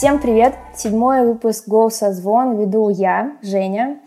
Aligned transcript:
Всем 0.00 0.18
привет! 0.18 0.54
Седьмой 0.74 1.26
выпуск 1.26 1.68
«Go 1.68 1.90
Созвон» 1.90 2.56
веду 2.56 2.88
я, 2.88 3.36
Женя. 3.42 4.00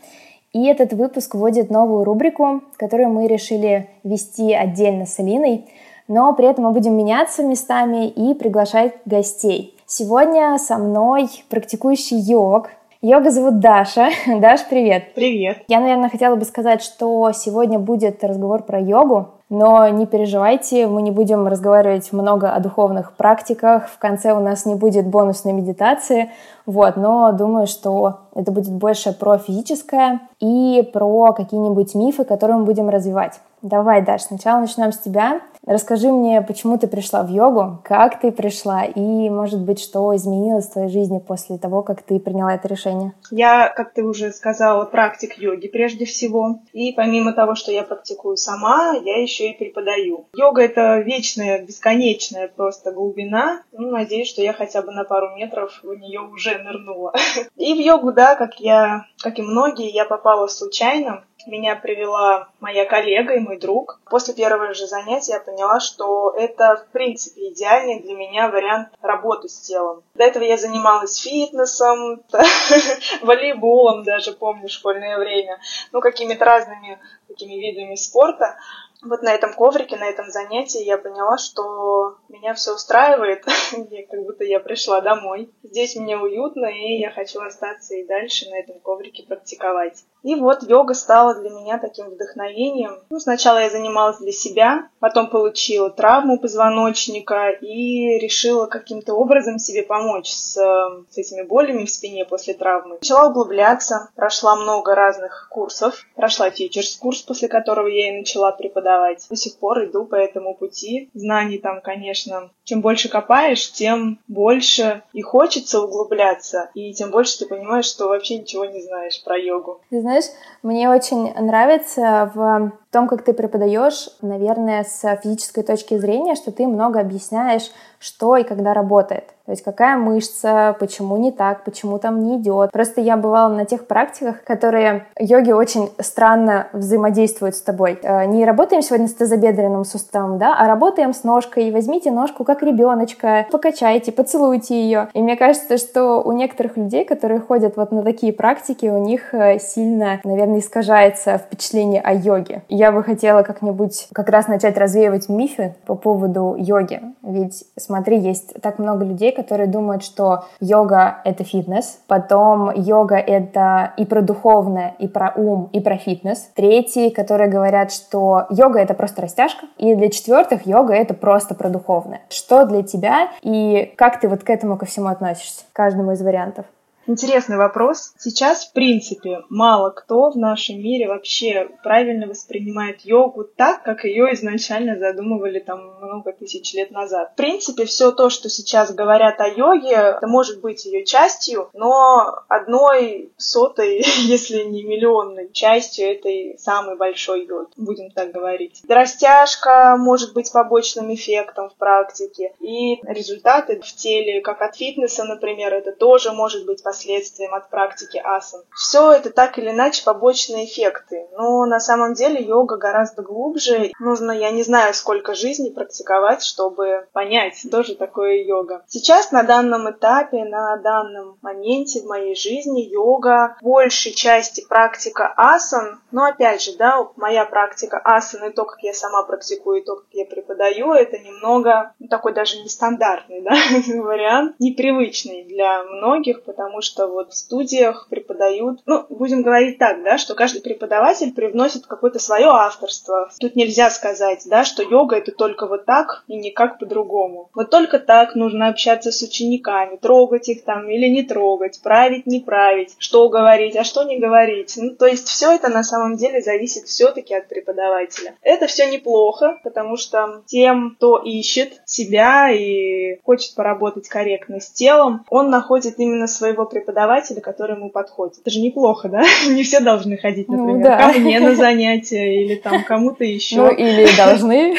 И 0.51 0.65
этот 0.65 0.91
выпуск 0.93 1.35
вводит 1.35 1.69
новую 1.69 2.03
рубрику, 2.03 2.63
которую 2.77 3.09
мы 3.09 3.27
решили 3.27 3.91
вести 4.03 4.55
отдельно 4.55 5.05
с 5.05 5.19
Алиной, 5.19 5.67
но 6.07 6.33
при 6.33 6.47
этом 6.47 6.63
мы 6.63 6.71
будем 6.71 6.97
меняться 6.97 7.43
местами 7.43 8.07
и 8.07 8.33
приглашать 8.33 8.93
гостей. 9.05 9.77
Сегодня 9.85 10.57
со 10.57 10.79
мной 10.79 11.29
практикующий 11.51 12.17
йог, 12.17 12.71
Йога 13.03 13.31
зовут 13.31 13.59
Даша. 13.59 14.11
Даш, 14.39 14.61
привет. 14.69 15.13
Привет. 15.13 15.57
Я, 15.67 15.81
наверное, 15.81 16.07
хотела 16.07 16.37
бы 16.37 16.45
сказать, 16.45 16.81
что 16.81 17.33
сегодня 17.33 17.77
будет 17.77 18.23
разговор 18.23 18.63
про 18.63 18.79
йогу, 18.79 19.27
но 19.53 19.87
не 19.87 20.07
переживайте, 20.07 20.87
мы 20.87 21.03
не 21.03 21.11
будем 21.11 21.47
разговаривать 21.47 22.11
много 22.11 22.51
о 22.51 22.59
духовных 22.59 23.13
практиках. 23.13 23.87
В 23.87 23.99
конце 23.99 24.33
у 24.33 24.39
нас 24.39 24.65
не 24.65 24.73
будет 24.73 25.05
бонусной 25.05 25.53
медитации, 25.53 26.31
вот, 26.65 26.95
но 26.95 27.31
думаю, 27.31 27.67
что 27.67 28.19
это 28.35 28.51
будет 28.51 28.71
больше 28.71 29.13
про 29.13 29.37
физическое 29.37 30.21
и 30.39 30.89
про 30.93 31.33
какие-нибудь 31.33 31.95
мифы, 31.95 32.23
которые 32.23 32.57
мы 32.57 32.65
будем 32.65 32.89
развивать. 32.89 33.39
Давай, 33.61 34.01
Даш, 34.01 34.23
сначала 34.23 34.59
начнем 34.59 34.91
с 34.91 34.99
тебя. 34.99 35.41
Расскажи 35.65 36.11
мне, 36.11 36.41
почему 36.41 36.77
ты 36.77 36.87
пришла 36.87 37.23
в 37.23 37.29
йогу, 37.29 37.79
как 37.85 38.19
ты 38.19 38.33
пришла 38.33 38.83
и, 38.83 39.29
может 39.29 39.61
быть, 39.61 39.79
что 39.79 40.13
изменилось 40.13 40.67
в 40.67 40.73
твоей 40.73 40.89
жизни 40.89 41.19
после 41.25 41.57
того, 41.57 41.83
как 41.83 42.01
ты 42.01 42.19
приняла 42.19 42.55
это 42.55 42.67
решение? 42.67 43.13
Я, 43.31 43.69
как 43.69 43.93
ты 43.93 44.03
уже 44.03 44.33
сказала, 44.33 44.83
практик 44.83 45.37
йоги 45.37 45.69
прежде 45.69 46.03
всего. 46.03 46.59
И 46.73 46.91
помимо 46.91 47.31
того, 47.31 47.55
что 47.55 47.71
я 47.71 47.83
практикую 47.83 48.35
сама, 48.35 48.93
я 49.05 49.21
еще 49.21 49.51
и 49.51 49.57
преподаю. 49.57 50.27
Йога— 50.35 50.61
это 50.63 50.99
вечная, 50.99 51.63
бесконечная 51.63 52.49
просто 52.49 52.91
глубина. 52.91 53.63
Ну, 53.71 53.91
надеюсь, 53.91 54.27
что 54.27 54.41
я 54.41 54.51
хотя 54.51 54.81
бы 54.81 54.91
на 54.91 55.05
пару 55.05 55.33
метров 55.37 55.79
в 55.81 55.95
нее 55.95 56.19
уже 56.19 56.52
нырнула. 56.57 57.13
И 57.55 57.73
в 57.73 57.77
йогу, 57.77 58.11
да, 58.11 58.35
как 58.35 58.59
я, 58.59 59.05
как 59.21 59.39
и 59.39 59.41
многие, 59.41 59.89
я 59.89 60.05
попала 60.05 60.47
случайно 60.47 61.23
меня 61.47 61.75
привела 61.75 62.47
моя 62.59 62.85
коллега 62.85 63.33
и 63.33 63.39
мой 63.39 63.57
друг. 63.57 63.99
После 64.05 64.33
первого 64.33 64.73
же 64.73 64.87
занятия 64.87 65.33
я 65.33 65.39
поняла, 65.39 65.79
что 65.79 66.31
это, 66.31 66.77
в 66.77 66.91
принципе, 66.91 67.49
идеальный 67.49 68.01
для 68.01 68.13
меня 68.13 68.49
вариант 68.49 68.89
работы 69.01 69.49
с 69.49 69.59
телом. 69.59 70.03
До 70.15 70.23
этого 70.23 70.43
я 70.43 70.57
занималась 70.57 71.17
фитнесом, 71.17 72.21
волейболом 73.21 74.03
даже, 74.03 74.33
помню, 74.33 74.69
школьное 74.69 75.17
время, 75.17 75.59
ну, 75.91 76.01
какими-то 76.01 76.45
разными 76.45 76.99
такими 77.27 77.53
видами 77.53 77.95
спорта 77.95 78.57
вот 79.03 79.21
на 79.21 79.33
этом 79.33 79.53
коврике, 79.53 79.97
на 79.97 80.05
этом 80.05 80.29
занятии 80.29 80.83
я 80.83 80.97
поняла, 80.97 81.37
что 81.37 82.17
меня 82.29 82.53
все 82.53 82.73
устраивает, 82.73 83.43
как 84.09 84.23
будто 84.23 84.43
я 84.43 84.59
пришла 84.59 85.01
домой. 85.01 85.51
Здесь 85.63 85.95
мне 85.95 86.17
уютно, 86.17 86.65
и 86.65 86.99
я 86.99 87.11
хочу 87.11 87.41
остаться 87.41 87.95
и 87.95 88.05
дальше 88.05 88.49
на 88.49 88.59
этом 88.59 88.79
коврике 88.79 89.23
практиковать. 89.23 90.03
И 90.23 90.35
вот 90.35 90.63
йога 90.63 90.93
стала 90.93 91.35
для 91.35 91.49
меня 91.49 91.77
таким 91.79 92.09
вдохновением. 92.09 92.99
Ну, 93.09 93.19
сначала 93.19 93.57
я 93.57 93.69
занималась 93.69 94.19
для 94.19 94.31
себя, 94.31 94.89
потом 94.99 95.29
получила 95.29 95.89
травму 95.89 96.39
позвоночника 96.39 97.49
и 97.49 98.19
решила 98.19 98.67
каким-то 98.67 99.15
образом 99.15 99.59
себе 99.59 99.83
помочь 99.83 100.29
с, 100.29 100.53
с 100.53 101.17
этими 101.17 101.41
болями 101.41 101.85
в 101.85 101.91
спине 101.91 102.23
после 102.25 102.53
травмы. 102.53 102.99
Начала 103.01 103.29
углубляться, 103.29 104.09
прошла 104.15 104.55
много 104.55 104.95
разных 104.95 105.49
курсов, 105.51 106.05
прошла 106.15 106.49
фьючерс 106.49 106.95
курс, 106.95 107.21
после 107.21 107.49
которого 107.49 107.87
я 107.87 108.09
и 108.09 108.19
начала 108.19 108.51
преподавать. 108.51 108.92
До 109.29 109.35
сих 109.35 109.57
пор 109.57 109.85
иду 109.85 110.05
по 110.05 110.15
этому 110.15 110.55
пути. 110.55 111.09
Знаний 111.13 111.57
там, 111.57 111.81
конечно, 111.81 112.51
чем 112.63 112.81
больше 112.81 113.09
копаешь, 113.09 113.71
тем 113.71 114.19
больше 114.27 115.03
и 115.13 115.21
хочется 115.21 115.81
углубляться, 115.81 116.69
и 116.73 116.93
тем 116.93 117.11
больше 117.11 117.39
ты 117.39 117.45
понимаешь, 117.45 117.85
что 117.85 118.07
вообще 118.07 118.39
ничего 118.39 118.65
не 118.65 118.81
знаешь 118.81 119.23
про 119.23 119.37
йогу. 119.37 119.81
Ты 119.89 120.01
знаешь, 120.01 120.25
мне 120.61 120.89
очень 120.89 121.33
нравится 121.33 122.31
в 122.33 122.71
том, 122.93 123.07
как 123.07 123.23
ты 123.23 123.33
преподаешь, 123.33 124.09
наверное, 124.21 124.83
с 124.83 125.15
физической 125.21 125.63
точки 125.63 125.97
зрения, 125.97 126.35
что 126.35 126.51
ты 126.51 126.67
много 126.67 126.99
объясняешь, 126.99 127.71
что 127.99 128.37
и 128.37 128.43
когда 128.43 128.73
работает. 128.73 129.33
То 129.45 129.51
есть 129.51 129.63
какая 129.63 129.97
мышца, 129.97 130.75
почему 130.79 131.17
не 131.17 131.31
так, 131.31 131.65
почему 131.65 131.99
там 131.99 132.23
не 132.23 132.37
идет. 132.37 132.71
Просто 132.71 133.01
я 133.01 133.17
бывала 133.17 133.53
на 133.53 133.65
тех 133.65 133.87
практиках, 133.87 134.43
которые 134.43 135.07
йоги 135.19 135.51
очень 135.51 135.89
странно 135.99 136.67
взаимодействуют 136.71 137.55
с 137.55 137.61
тобой. 137.61 137.99
Э, 138.01 138.25
не 138.25 138.45
работаем 138.45 138.81
сегодня 138.81 139.07
с 139.07 139.13
тазобедренным 139.13 139.83
суставом, 139.83 140.37
да, 140.37 140.55
а 140.57 140.67
работаем 140.67 141.13
с 141.13 141.25
ножкой. 141.25 141.71
Возьмите 141.71 142.09
ножку 142.09 142.45
как 142.45 142.63
ребеночка, 142.63 143.45
покачайте, 143.51 144.13
поцелуйте 144.13 144.81
ее. 144.81 145.09
И 145.13 145.21
мне 145.21 145.35
кажется, 145.35 145.77
что 145.77 146.21
у 146.21 146.31
некоторых 146.31 146.77
людей, 146.77 147.03
которые 147.03 147.41
ходят 147.41 147.75
вот 147.75 147.91
на 147.91 148.01
такие 148.01 148.31
практики, 148.31 148.85
у 148.85 148.97
них 148.97 149.33
э, 149.33 149.59
сильно, 149.59 150.21
наверное, 150.23 150.59
искажается 150.59 151.37
впечатление 151.37 152.01
о 152.01 152.13
йоге. 152.13 152.63
Я 152.69 152.82
бы 152.91 153.03
хотела 153.03 153.43
как-нибудь 153.43 154.07
как 154.13 154.29
раз 154.29 154.47
начать 154.47 154.77
развеивать 154.77 155.29
мифы 155.29 155.75
по 155.85 155.95
поводу 155.95 156.55
йоги. 156.57 157.01
Ведь, 157.21 157.63
смотри, 157.77 158.19
есть 158.19 158.59
так 158.61 158.79
много 158.79 159.05
людей, 159.05 159.31
которые 159.31 159.67
думают, 159.67 160.03
что 160.03 160.45
йога— 160.59 161.17
это 161.23 161.43
фитнес, 161.43 161.99
потом 162.07 162.71
йога— 162.75 163.15
это 163.17 163.93
и 163.97 164.05
про 164.05 164.21
духовное, 164.21 164.95
и 164.99 165.07
про 165.07 165.33
ум, 165.35 165.69
и 165.71 165.79
про 165.79 165.97
фитнес. 165.97 166.49
Третьи, 166.55 167.09
которые 167.09 167.49
говорят, 167.49 167.91
что 167.91 168.45
йога— 168.49 168.79
это 168.81 168.93
просто 168.93 169.21
растяжка, 169.21 169.67
и 169.77 169.95
для 169.95 170.09
четвертых 170.09 170.65
йога— 170.65 170.93
это 170.95 171.13
просто 171.13 171.55
про 171.55 171.69
духовное. 171.69 172.21
Что 172.29 172.65
для 172.65 172.83
тебя 172.83 173.29
и 173.41 173.93
как 173.97 174.19
ты 174.19 174.27
вот 174.27 174.43
к 174.43 174.49
этому 174.49 174.77
ко 174.77 174.85
всему 174.85 175.07
относишься, 175.07 175.63
к 175.71 175.75
каждому 175.75 176.11
из 176.11 176.21
вариантов? 176.21 176.65
Интересный 177.05 177.57
вопрос. 177.57 178.13
Сейчас, 178.17 178.65
в 178.65 178.71
принципе, 178.71 179.41
мало 179.49 179.89
кто 179.89 180.29
в 180.29 180.37
нашем 180.37 180.79
мире 180.79 181.09
вообще 181.09 181.69
правильно 181.83 182.27
воспринимает 182.27 183.01
йогу 183.01 183.43
так, 183.43 183.83
как 183.83 184.05
ее 184.05 184.33
изначально 184.33 184.97
задумывали 184.97 185.59
там 185.59 185.97
много 186.01 186.31
тысяч 186.31 186.73
лет 186.73 186.91
назад. 186.91 187.31
В 187.33 187.35
принципе, 187.35 187.83
все 187.83 188.11
то, 188.11 188.29
что 188.29 188.47
сейчас 188.47 188.93
говорят 188.93 189.41
о 189.41 189.49
йоге, 189.49 189.91
это 189.91 190.27
может 190.27 190.61
быть 190.61 190.85
ее 190.85 191.03
частью, 191.03 191.69
но 191.73 192.39
одной 192.47 193.33
сотой, 193.37 193.97
если 194.19 194.63
не 194.63 194.83
миллионной 194.83 195.51
частью 195.51 196.07
этой 196.07 196.57
самой 196.57 196.95
большой 196.95 197.45
йоги, 197.45 197.71
будем 197.75 198.11
так 198.11 198.31
говорить. 198.31 198.81
Растяжка 198.87 199.97
может 199.97 200.33
быть 200.33 200.51
побочным 200.53 201.13
эффектом 201.13 201.69
в 201.69 201.75
практике, 201.75 202.53
и 202.61 203.01
результаты 203.03 203.81
в 203.81 203.93
теле, 203.93 204.39
как 204.39 204.61
от 204.61 204.77
фитнеса, 204.77 205.25
например, 205.25 205.73
это 205.73 205.91
тоже 205.91 206.31
может 206.31 206.65
быть 206.65 206.81
последствиям 206.93 207.55
от 207.55 207.71
практики 207.71 208.21
асан. 208.23 208.61
Все 208.75 209.13
это 209.13 209.31
так 209.31 209.57
или 209.57 209.71
иначе 209.71 210.03
побочные 210.03 210.65
эффекты, 210.65 211.25
но 211.35 211.65
на 211.65 211.79
самом 211.79 212.13
деле 212.13 212.39
йога 212.39 212.77
гораздо 212.77 213.23
глубже. 213.23 213.91
Нужно, 213.99 214.31
я 214.31 214.51
не 214.51 214.61
знаю, 214.61 214.93
сколько 214.93 215.33
жизней 215.33 215.71
практиковать, 215.71 216.43
чтобы 216.43 217.07
понять, 217.11 217.57
что 217.57 217.81
же 217.81 217.95
такое 217.95 218.43
йога. 218.43 218.83
Сейчас 218.87 219.31
на 219.31 219.41
данном 219.41 219.89
этапе, 219.89 220.43
на 220.43 220.77
данном 220.77 221.39
моменте 221.41 222.01
в 222.01 222.05
моей 222.05 222.35
жизни 222.35 222.81
йога 222.81 223.57
в 223.59 223.63
большей 223.63 224.13
части 224.13 224.63
практика 224.69 225.33
асан, 225.35 225.99
но 226.11 226.25
опять 226.25 226.61
же, 226.61 226.77
да, 226.77 227.07
моя 227.15 227.45
практика 227.45 227.97
асан 227.97 228.49
и 228.49 228.53
то, 228.53 228.65
как 228.65 228.83
я 228.83 228.93
сама 228.93 229.23
практикую, 229.23 229.81
и 229.81 229.83
то, 229.83 229.95
как 229.95 230.05
я 230.11 230.25
преподаю, 230.25 230.93
это 230.93 231.17
немного 231.17 231.93
ну, 231.97 232.07
такой 232.07 232.33
даже 232.33 232.61
нестандартный 232.61 233.41
да, 233.45 233.55
вариант, 234.03 234.57
непривычный 234.59 235.43
для 235.45 235.81
многих, 235.83 236.43
потому 236.43 236.82
что 236.83 237.07
вот 237.07 237.31
в 237.31 237.35
студиях 237.35 238.07
преподают, 238.09 238.81
ну, 238.85 239.05
будем 239.09 239.41
говорить 239.41 239.77
так, 239.77 240.03
да, 240.03 240.17
что 240.17 240.35
каждый 240.35 240.61
преподаватель 240.61 241.33
привносит 241.33 241.87
какое-то 241.87 242.19
свое 242.19 242.47
авторство. 242.47 243.29
Тут 243.39 243.55
нельзя 243.55 243.89
сказать, 243.89 244.43
да, 244.45 244.63
что 244.63 244.83
йога 244.83 245.17
это 245.17 245.31
только 245.31 245.67
вот 245.67 245.85
так 245.85 246.23
и 246.27 246.35
никак 246.35 246.79
по-другому. 246.79 247.49
Вот 247.53 247.69
только 247.69 247.99
так 247.99 248.35
нужно 248.35 248.67
общаться 248.67 249.11
с 249.11 249.21
учениками, 249.21 249.97
трогать 249.97 250.49
их 250.49 250.63
там 250.63 250.89
или 250.89 251.07
не 251.07 251.23
трогать, 251.23 251.81
править, 251.81 252.25
не 252.25 252.39
править, 252.39 252.95
что 252.99 253.29
говорить, 253.29 253.75
а 253.75 253.83
что 253.83 254.03
не 254.03 254.19
говорить. 254.19 254.73
Ну, 254.77 254.95
то 254.95 255.05
есть 255.05 255.27
все 255.27 255.51
это 255.53 255.69
на 255.69 255.83
самом 255.83 256.17
деле 256.17 256.41
зависит 256.41 256.85
все-таки 256.85 257.33
от 257.33 257.47
преподавателя. 257.47 258.35
Это 258.41 258.67
все 258.67 258.89
неплохо, 258.91 259.59
потому 259.63 259.97
что 259.97 260.43
тем, 260.45 260.95
кто 260.97 261.17
ищет 261.17 261.81
себя 261.85 262.51
и 262.51 263.19
хочет 263.23 263.55
поработать 263.55 264.07
корректно 264.07 264.59
с 264.59 264.69
телом, 264.69 265.25
он 265.29 265.49
находит 265.49 265.99
именно 265.99 266.27
своего 266.27 266.65
преподавателя, 266.73 267.39
который 267.39 267.75
ему 267.75 267.89
подходит. 267.89 268.39
Это 268.39 268.49
же 268.49 268.59
неплохо, 268.59 269.09
да? 269.09 269.23
Не 269.49 269.63
все 269.63 269.79
должны 269.79 270.17
ходить, 270.17 270.47
ну 270.47 270.57
например, 270.57 270.77
ну, 270.77 270.83
да. 270.83 271.13
ко 271.13 271.19
мне 271.19 271.39
на 271.39 271.55
занятия 271.55 272.43
или 272.43 272.55
там 272.55 272.83
кому-то 272.83 273.23
еще. 273.23 273.57
Ну, 273.57 273.71
или 273.71 274.07
должны. 274.17 274.75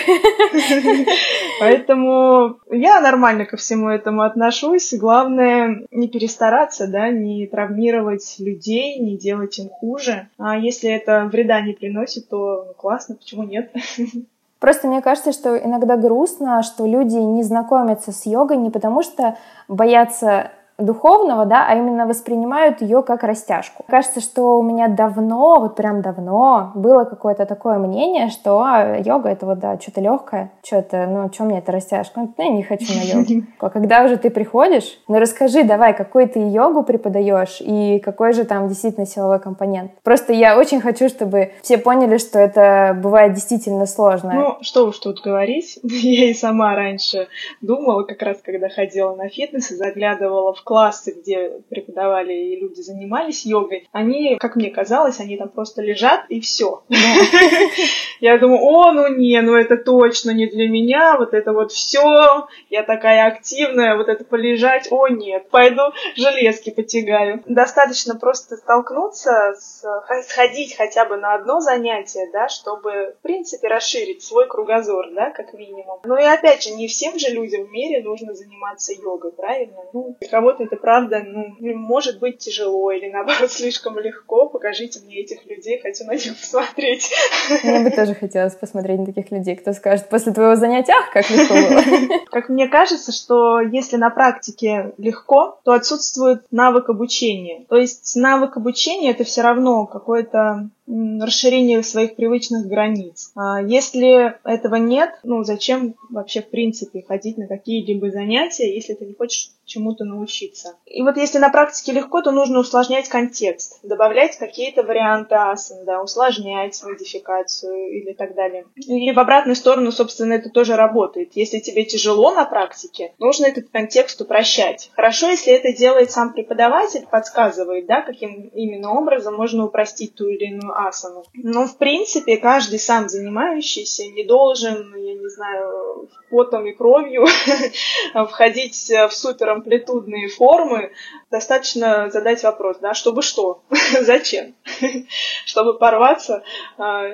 Поэтому 1.61 2.57
я 2.71 3.01
нормально 3.01 3.47
ко 3.47 3.57
всему 3.57 3.89
этому 3.89 4.23
отношусь. 4.23 4.93
Главное 4.93 5.87
не 5.91 6.09
перестараться, 6.09 6.87
да, 6.87 7.11
не 7.11 7.47
травмировать 7.47 8.37
людей, 8.39 8.99
не 8.99 9.17
делать 9.17 9.59
им 9.59 9.69
хуже. 9.69 10.29
А 10.39 10.59
если 10.59 10.91
это 10.91 11.29
вреда 11.33 11.61
не 11.61 11.73
приносит, 11.73 12.29
то 12.29 12.65
ну, 12.67 12.75
классно, 12.75 13.15
почему 13.15 13.45
нет? 13.45 13.73
Просто 14.65 14.89
мне 14.89 15.03
кажется, 15.03 15.33
что 15.33 15.59
иногда 15.59 15.97
грустно, 15.97 16.63
что 16.63 16.87
люди 16.87 17.17
не 17.17 17.43
знакомятся 17.43 18.13
с 18.13 18.25
йогой 18.25 18.57
не 18.57 18.71
потому, 18.71 19.03
что 19.03 19.37
боятся 19.69 20.53
духовного, 20.79 21.47
да, 21.47 21.67
а 21.69 21.77
именно 21.77 22.07
воспринимают 22.07 22.83
ее 22.83 23.03
как 23.03 23.23
растяжку. 23.23 23.85
Кажется, 23.89 24.21
что 24.21 24.59
у 24.59 24.63
меня 24.63 24.89
давно, 24.89 25.61
вот 25.61 25.77
прям 25.77 26.03
давно 26.03 26.73
было 26.75 27.05
какое-то 27.05 27.47
такое 27.47 27.79
мнение, 27.79 28.29
что 28.31 28.61
а, 28.61 28.97
йога 28.99 29.29
это 29.29 29.47
вот, 29.47 29.59
да, 29.59 29.79
что-то 29.79 30.01
легкое, 30.01 30.51
что-то, 30.65 31.07
ну, 31.07 31.33
что 31.33 31.45
мне 31.45 31.59
это 31.59 31.73
растяжка? 31.73 32.21
Ну, 32.21 32.35
я 32.39 32.49
не 32.49 32.63
хочу 32.63 32.93
на 32.93 33.03
йогу. 33.03 33.47
А 33.61 33.71
когда 33.71 34.05
уже 34.05 34.17
ты 34.17 34.31
приходишь, 34.31 34.99
ну, 35.09 35.19
расскажи 35.19 35.63
давай, 35.63 35.95
какой 35.95 36.27
ты 36.27 36.41
йогу 36.41 36.83
преподаешь 36.83 37.61
и 37.61 37.99
какой 38.01 38.33
же 38.33 38.45
там 38.45 38.69
действительно 38.69 39.07
силовой 39.07 39.41
компонент. 39.41 39.93
Просто 40.03 40.33
я 40.33 40.59
очень 40.59 40.81
хочу, 40.81 41.09
чтобы 41.09 41.53
все 41.63 41.79
поняли, 41.79 42.19
что 42.19 42.39
это 42.39 42.99
бывает 43.01 43.33
действительно 43.33 43.87
сложно. 43.87 44.33
Ну, 44.35 44.57
что 44.61 44.87
уж 44.87 44.99
тут 44.99 45.23
говорить, 45.23 45.79
я 45.83 46.31
и 46.31 46.35
сама 46.35 46.75
раньше 46.75 47.29
думала, 47.61 48.03
как 48.03 48.21
раз 48.23 48.39
когда 48.43 48.69
ходила 48.69 49.15
на 49.15 49.29
фитнес 49.29 49.71
и 49.71 49.77
заглядывала 49.77 50.53
в 50.53 50.64
классы, 50.65 51.15
где 51.17 51.61
преподавали 51.69 52.33
и 52.33 52.61
люди 52.61 52.81
занимались 52.81 53.47
йогой, 53.47 53.89
они, 53.93 54.37
как 54.37 54.57
мне 54.57 54.71
казалось, 54.71 55.21
они 55.21 55.37
там 55.37 55.49
просто 55.49 55.83
лежат 55.83 56.25
и 56.29 56.41
все. 56.41 56.83
Я 58.21 58.39
думаю, 58.39 58.61
о, 58.63 58.93
ну 58.93 59.09
не, 59.09 59.41
ну 59.43 59.55
это 59.55 59.77
точно 59.77 60.31
не 60.31 60.47
для 60.47 60.69
меня, 60.69 61.17
вот 61.19 61.35
это 61.35 61.53
вот 61.53 61.73
все, 61.73 62.49
я 62.71 62.83
такая 62.83 63.27
активная, 63.27 63.97
вот 63.97 64.09
это 64.09 64.25
полежать, 64.25 64.89
о 64.91 65.09
нет, 65.09 65.51
пойду 65.51 65.83
железки 66.17 66.71
потягаю. 66.71 67.43
Достаточно 67.47 68.15
просто 68.15 68.57
столкнуться, 68.57 69.55
с, 69.59 69.85
сходить 70.27 70.77
хотя 70.77 71.05
бы 71.05 71.17
на 71.17 71.35
одно 71.35 71.61
занятие, 71.61 72.31
да, 72.33 72.49
чтобы, 72.49 73.15
в 73.19 73.23
принципе, 73.23 73.69
расширить 73.69 74.23
свой 74.23 74.47
кругозор, 74.47 75.11
да, 75.13 75.31
как 75.31 75.53
минимум. 75.55 76.01
Ну 76.05 76.17
и 76.17 76.25
опять 76.25 76.63
же, 76.63 76.71
не 76.71 76.89
всем 76.89 77.19
же 77.19 77.29
людям 77.29 77.65
в 77.65 77.71
мире 77.71 78.03
нужно 78.03 78.35
заниматься 78.35 78.93
йогой, 78.93 79.33
правильно? 79.33 79.79
Ну, 79.93 80.17
для 80.21 80.41
кого-то 80.55 80.65
это 80.65 80.77
правда, 80.77 81.23
ну, 81.25 81.55
может 81.77 82.19
быть 82.19 82.39
тяжело 82.39 82.91
или 82.91 83.11
наоборот 83.11 83.51
слишком 83.51 83.99
легко. 83.99 84.47
Покажите 84.49 85.01
мне 85.05 85.21
этих 85.21 85.45
людей, 85.47 85.81
хочу 85.81 86.05
на 86.05 86.13
них 86.13 86.37
посмотреть. 86.37 87.11
Мне 87.65 87.81
бы 87.81 87.91
тоже 87.91 88.15
хотелось 88.15 88.55
посмотреть 88.55 89.01
на 89.01 89.07
таких 89.07 89.31
людей, 89.31 89.57
кто 89.57 89.73
скажет 89.73 90.09
после 90.09 90.33
твоего 90.33 90.57
занятия, 90.57 90.93
ах, 90.93 91.13
как 91.13 91.31
легко 91.31 91.55
было. 91.55 92.19
Как 92.31 92.49
мне 92.49 92.69
кажется, 92.69 93.13
что 93.13 93.61
если 93.61 93.97
на 93.97 94.11
практике 94.11 94.93
легко, 94.99 95.59
то 95.65 95.73
отсутствует 95.73 96.45
навык 96.51 96.89
обучения. 96.89 97.65
То 97.69 97.77
есть 97.77 98.17
навык 98.17 98.57
обучения 98.57 99.11
это 99.11 99.25
все 99.25 99.43
равно 99.43 99.87
какое-то 99.87 100.69
расширение 100.87 101.83
своих 101.83 102.17
привычных 102.17 102.67
границ. 102.67 103.33
А 103.35 103.63
если 103.63 104.39
этого 104.45 104.77
нет, 104.77 105.19
ну 105.23 105.43
зачем 105.45 105.95
вообще 106.11 106.43
в 106.43 106.51
принципе 106.51 107.03
ходить 107.07 107.39
на 107.39 107.47
какие-либо 107.47 108.11
занятия, 108.11 108.75
если 108.75 108.95
ты 108.95 109.07
не 109.07 109.15
хочешь 109.15 109.51
чему-то 109.65 110.05
научиться. 110.05 110.77
И 110.87 111.03
вот 111.03 111.17
если 111.17 111.39
на 111.39 111.49
практике 111.49 111.93
легко, 111.93 112.23
то 112.23 112.33
нужно 112.33 112.59
усложнять 112.61 113.09
контекст, 113.09 113.81
добавлять 113.83 114.37
какие-то 114.37 114.83
варианты 114.83 115.35
асан, 115.35 115.85
да, 115.85 116.03
усложнять 116.03 116.81
модификацию 116.85 118.01
или 118.01 118.13
так 118.13 118.35
далее. 118.35 118.67
И 118.77 119.11
в 119.13 119.19
обратную 119.19 119.57
сторону, 119.57 119.91
собственно, 119.91 120.35
это 120.35 120.51
тоже 120.51 120.77
работает. 120.77 121.33
Если 121.35 121.61
тебе 121.61 121.85
тяжело 121.85 122.35
на 122.35 122.45
практике, 122.45 123.15
нужно 123.19 123.47
этот 123.47 123.71
контекст 123.71 124.21
упрощать. 124.21 124.91
Хорошо, 124.95 125.31
если 125.31 125.53
это 125.53 125.77
делает 125.77 126.11
сам 126.11 126.33
преподаватель, 126.33 127.07
подсказывает, 127.11 127.87
да, 127.87 128.03
каким 128.03 128.49
именно 128.49 128.93
образом 128.93 129.35
можно 129.35 129.65
упростить 129.65 130.15
ту 130.15 130.29
или 130.29 130.47
иную 130.47 130.74
асану. 130.75 131.25
Но, 131.35 131.67
в 131.67 131.77
принципе, 131.79 132.37
каждый 132.37 132.79
сам 132.79 133.09
занимающийся 133.09 134.07
не 134.09 134.25
должен, 134.25 134.95
я 134.97 135.15
не 135.15 135.29
знаю, 135.29 136.09
потом 136.31 136.67
и 136.67 136.73
кровью 136.73 137.27
входить 138.29 138.91
в 138.91 139.11
супер 139.11 139.51
амплитудные 139.51 140.29
формы, 140.29 140.93
достаточно 141.31 142.11
задать 142.11 142.43
вопрос, 142.43 142.79
да, 142.81 142.95
чтобы 142.95 143.23
что? 143.23 143.63
Зачем? 144.01 144.55
чтобы 145.47 145.79
порваться, 145.79 146.43
а, 146.79 147.05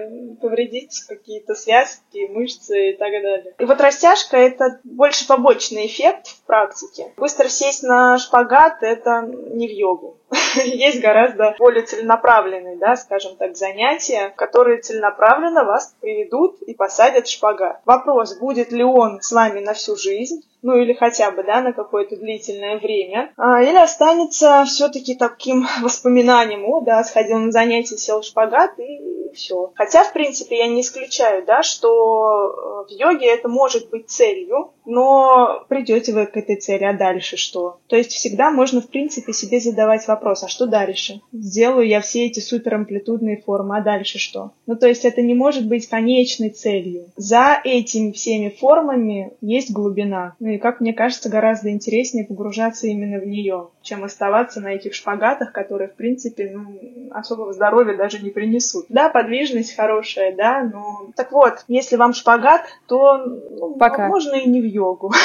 повредить 0.41 1.05
какие-то 1.09 1.55
связки, 1.55 2.29
мышцы 2.31 2.91
и 2.91 2.97
так 2.97 3.11
далее. 3.11 3.55
И 3.59 3.65
вот 3.65 3.81
растяжка— 3.81 4.37
это 4.39 4.81
больше 4.85 5.27
побочный 5.27 5.87
эффект 5.87 6.29
в 6.29 6.43
практике. 6.47 7.13
Быстро 7.17 7.49
сесть 7.49 7.83
на 7.83 8.19
шпагат— 8.19 8.79
это 8.83 9.23
не 9.23 9.69
в 9.69 9.73
йогу. 9.73 10.17
Есть 10.65 11.01
гораздо 11.01 11.55
более 11.59 11.85
целенаправленные, 11.85 12.77
да, 12.77 12.97
скажем 12.97 13.37
так, 13.37 13.57
занятия, 13.57 14.33
которые 14.37 14.81
целенаправленно 14.81 15.65
вас 15.65 15.95
приведут 16.01 16.61
и 16.63 16.75
посадят 16.75 17.27
в 17.27 17.31
шпагат. 17.31 17.81
Вопрос, 17.85 18.39
будет 18.39 18.71
ли 18.71 18.85
он 18.85 19.21
с 19.21 19.33
вами 19.33 19.61
на 19.61 19.75
всю 19.75 19.97
жизнь, 19.97 20.43
ну 20.63 20.77
или 20.77 20.93
хотя 20.93 21.31
бы, 21.31 21.43
да, 21.43 21.61
на 21.61 21.73
какое-то 21.73 22.17
длительное 22.17 22.79
время, 22.79 23.33
а, 23.37 23.63
или 23.63 23.77
останется 23.77 24.65
все-таки 24.67 25.15
таким 25.15 25.67
воспоминанием, 25.83 26.65
о, 26.65 26.81
да, 26.81 27.03
сходил 27.05 27.39
на 27.39 27.53
занятие, 27.53 27.97
сел 27.97 28.21
в 28.21 28.25
шпагат 28.25 28.79
и 28.79 29.21
все. 29.33 29.73
Хотя, 29.75 30.05
в 30.05 30.13
принципе, 30.13 30.59
я 30.59 30.67
не 30.67 30.81
исключаю, 30.81 31.45
да, 31.45 31.63
что 31.63 32.85
э, 32.89 32.93
в 32.93 32.99
йоге 32.99 33.27
это 33.27 33.49
может 33.49 33.91
быть 33.91 34.09
целью, 34.09 34.73
но 34.85 35.65
придете 35.69 36.13
вы 36.13 36.27
к 36.27 36.37
этой 36.37 36.57
цели, 36.57 36.85
а 36.85 36.93
дальше 36.93 37.37
что? 37.37 37.79
То 37.87 37.97
есть 37.97 38.13
всегда 38.13 38.51
можно, 38.51 38.81
в 38.81 38.89
принципе, 38.89 39.33
себе 39.33 39.61
задавать 39.61 40.07
вопрос, 40.09 40.43
а 40.43 40.49
что 40.49 40.67
дальше? 40.67 41.21
Сделаю 41.33 41.87
я 41.87 42.01
все 42.01 42.27
эти 42.27 42.41
суперамплитудные 42.41 43.41
формы, 43.41 43.79
а 43.79 43.83
дальше 43.83 44.19
что? 44.19 44.53
Ну, 44.67 44.77
то 44.77 44.89
есть 44.89 45.05
это 45.05 45.23
не 45.23 45.35
может 45.35 45.67
быть 45.67 45.89
конечной 45.89 46.51
целью. 46.51 47.07
За 47.17 47.61
этими 47.63 48.13
всеми 48.13 48.49
формами 48.49 49.33
есть 49.41 49.73
глубина. 49.73 50.35
Ну 50.41 50.49
и, 50.51 50.59
как 50.59 50.81
мне 50.81 50.93
кажется, 50.93 51.29
гораздо 51.29 51.71
интереснее 51.71 52.27
погружаться 52.27 52.87
именно 52.87 53.19
в 53.19 53.27
нее, 53.27 53.69
чем 53.83 54.05
оставаться 54.05 54.61
на 54.61 54.75
этих 54.75 54.95
шпагатах, 54.95 55.53
которые, 55.53 55.89
в 55.89 55.95
принципе, 55.95 56.51
ну, 56.53 57.11
особого 57.13 57.53
здоровья 57.53 57.97
даже 57.97 58.19
не 58.19 58.31
принесут. 58.31 58.87
Да, 58.89 59.09
подвижность 59.09 59.77
хорошая, 59.77 60.35
да, 60.35 60.63
но... 60.63 61.11
Так 61.17 61.33
вот, 61.33 61.65
если 61.69 61.97
вам 61.97 62.13
шпагат, 62.13 62.63
то 62.87 63.19
ну, 63.19 63.75
Пока. 63.77 64.09
можно 64.09 64.35
и 64.35 64.49
не 64.49 64.61
в 64.61 64.65
йогу. 64.65 65.13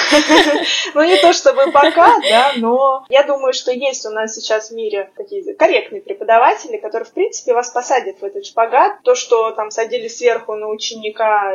Ну, 0.93 1.03
не 1.03 1.17
то 1.17 1.33
чтобы 1.33 1.71
пока, 1.71 2.19
да, 2.29 2.51
но 2.57 3.05
я 3.09 3.23
думаю, 3.23 3.53
что 3.53 3.71
есть 3.71 4.05
у 4.05 4.09
нас 4.11 4.35
сейчас 4.35 4.69
в 4.69 4.75
мире 4.75 5.09
такие 5.17 5.53
корректные 5.55 6.01
преподаватели, 6.01 6.77
которые, 6.77 7.05
в 7.05 7.11
принципе, 7.11 7.53
вас 7.53 7.69
посадят 7.69 8.19
в 8.19 8.23
этот 8.23 8.45
шпагат. 8.45 9.01
То, 9.03 9.15
что 9.15 9.51
там 9.51 9.71
садили 9.71 10.07
сверху 10.07 10.53
на 10.55 10.69
ученика 10.69 11.51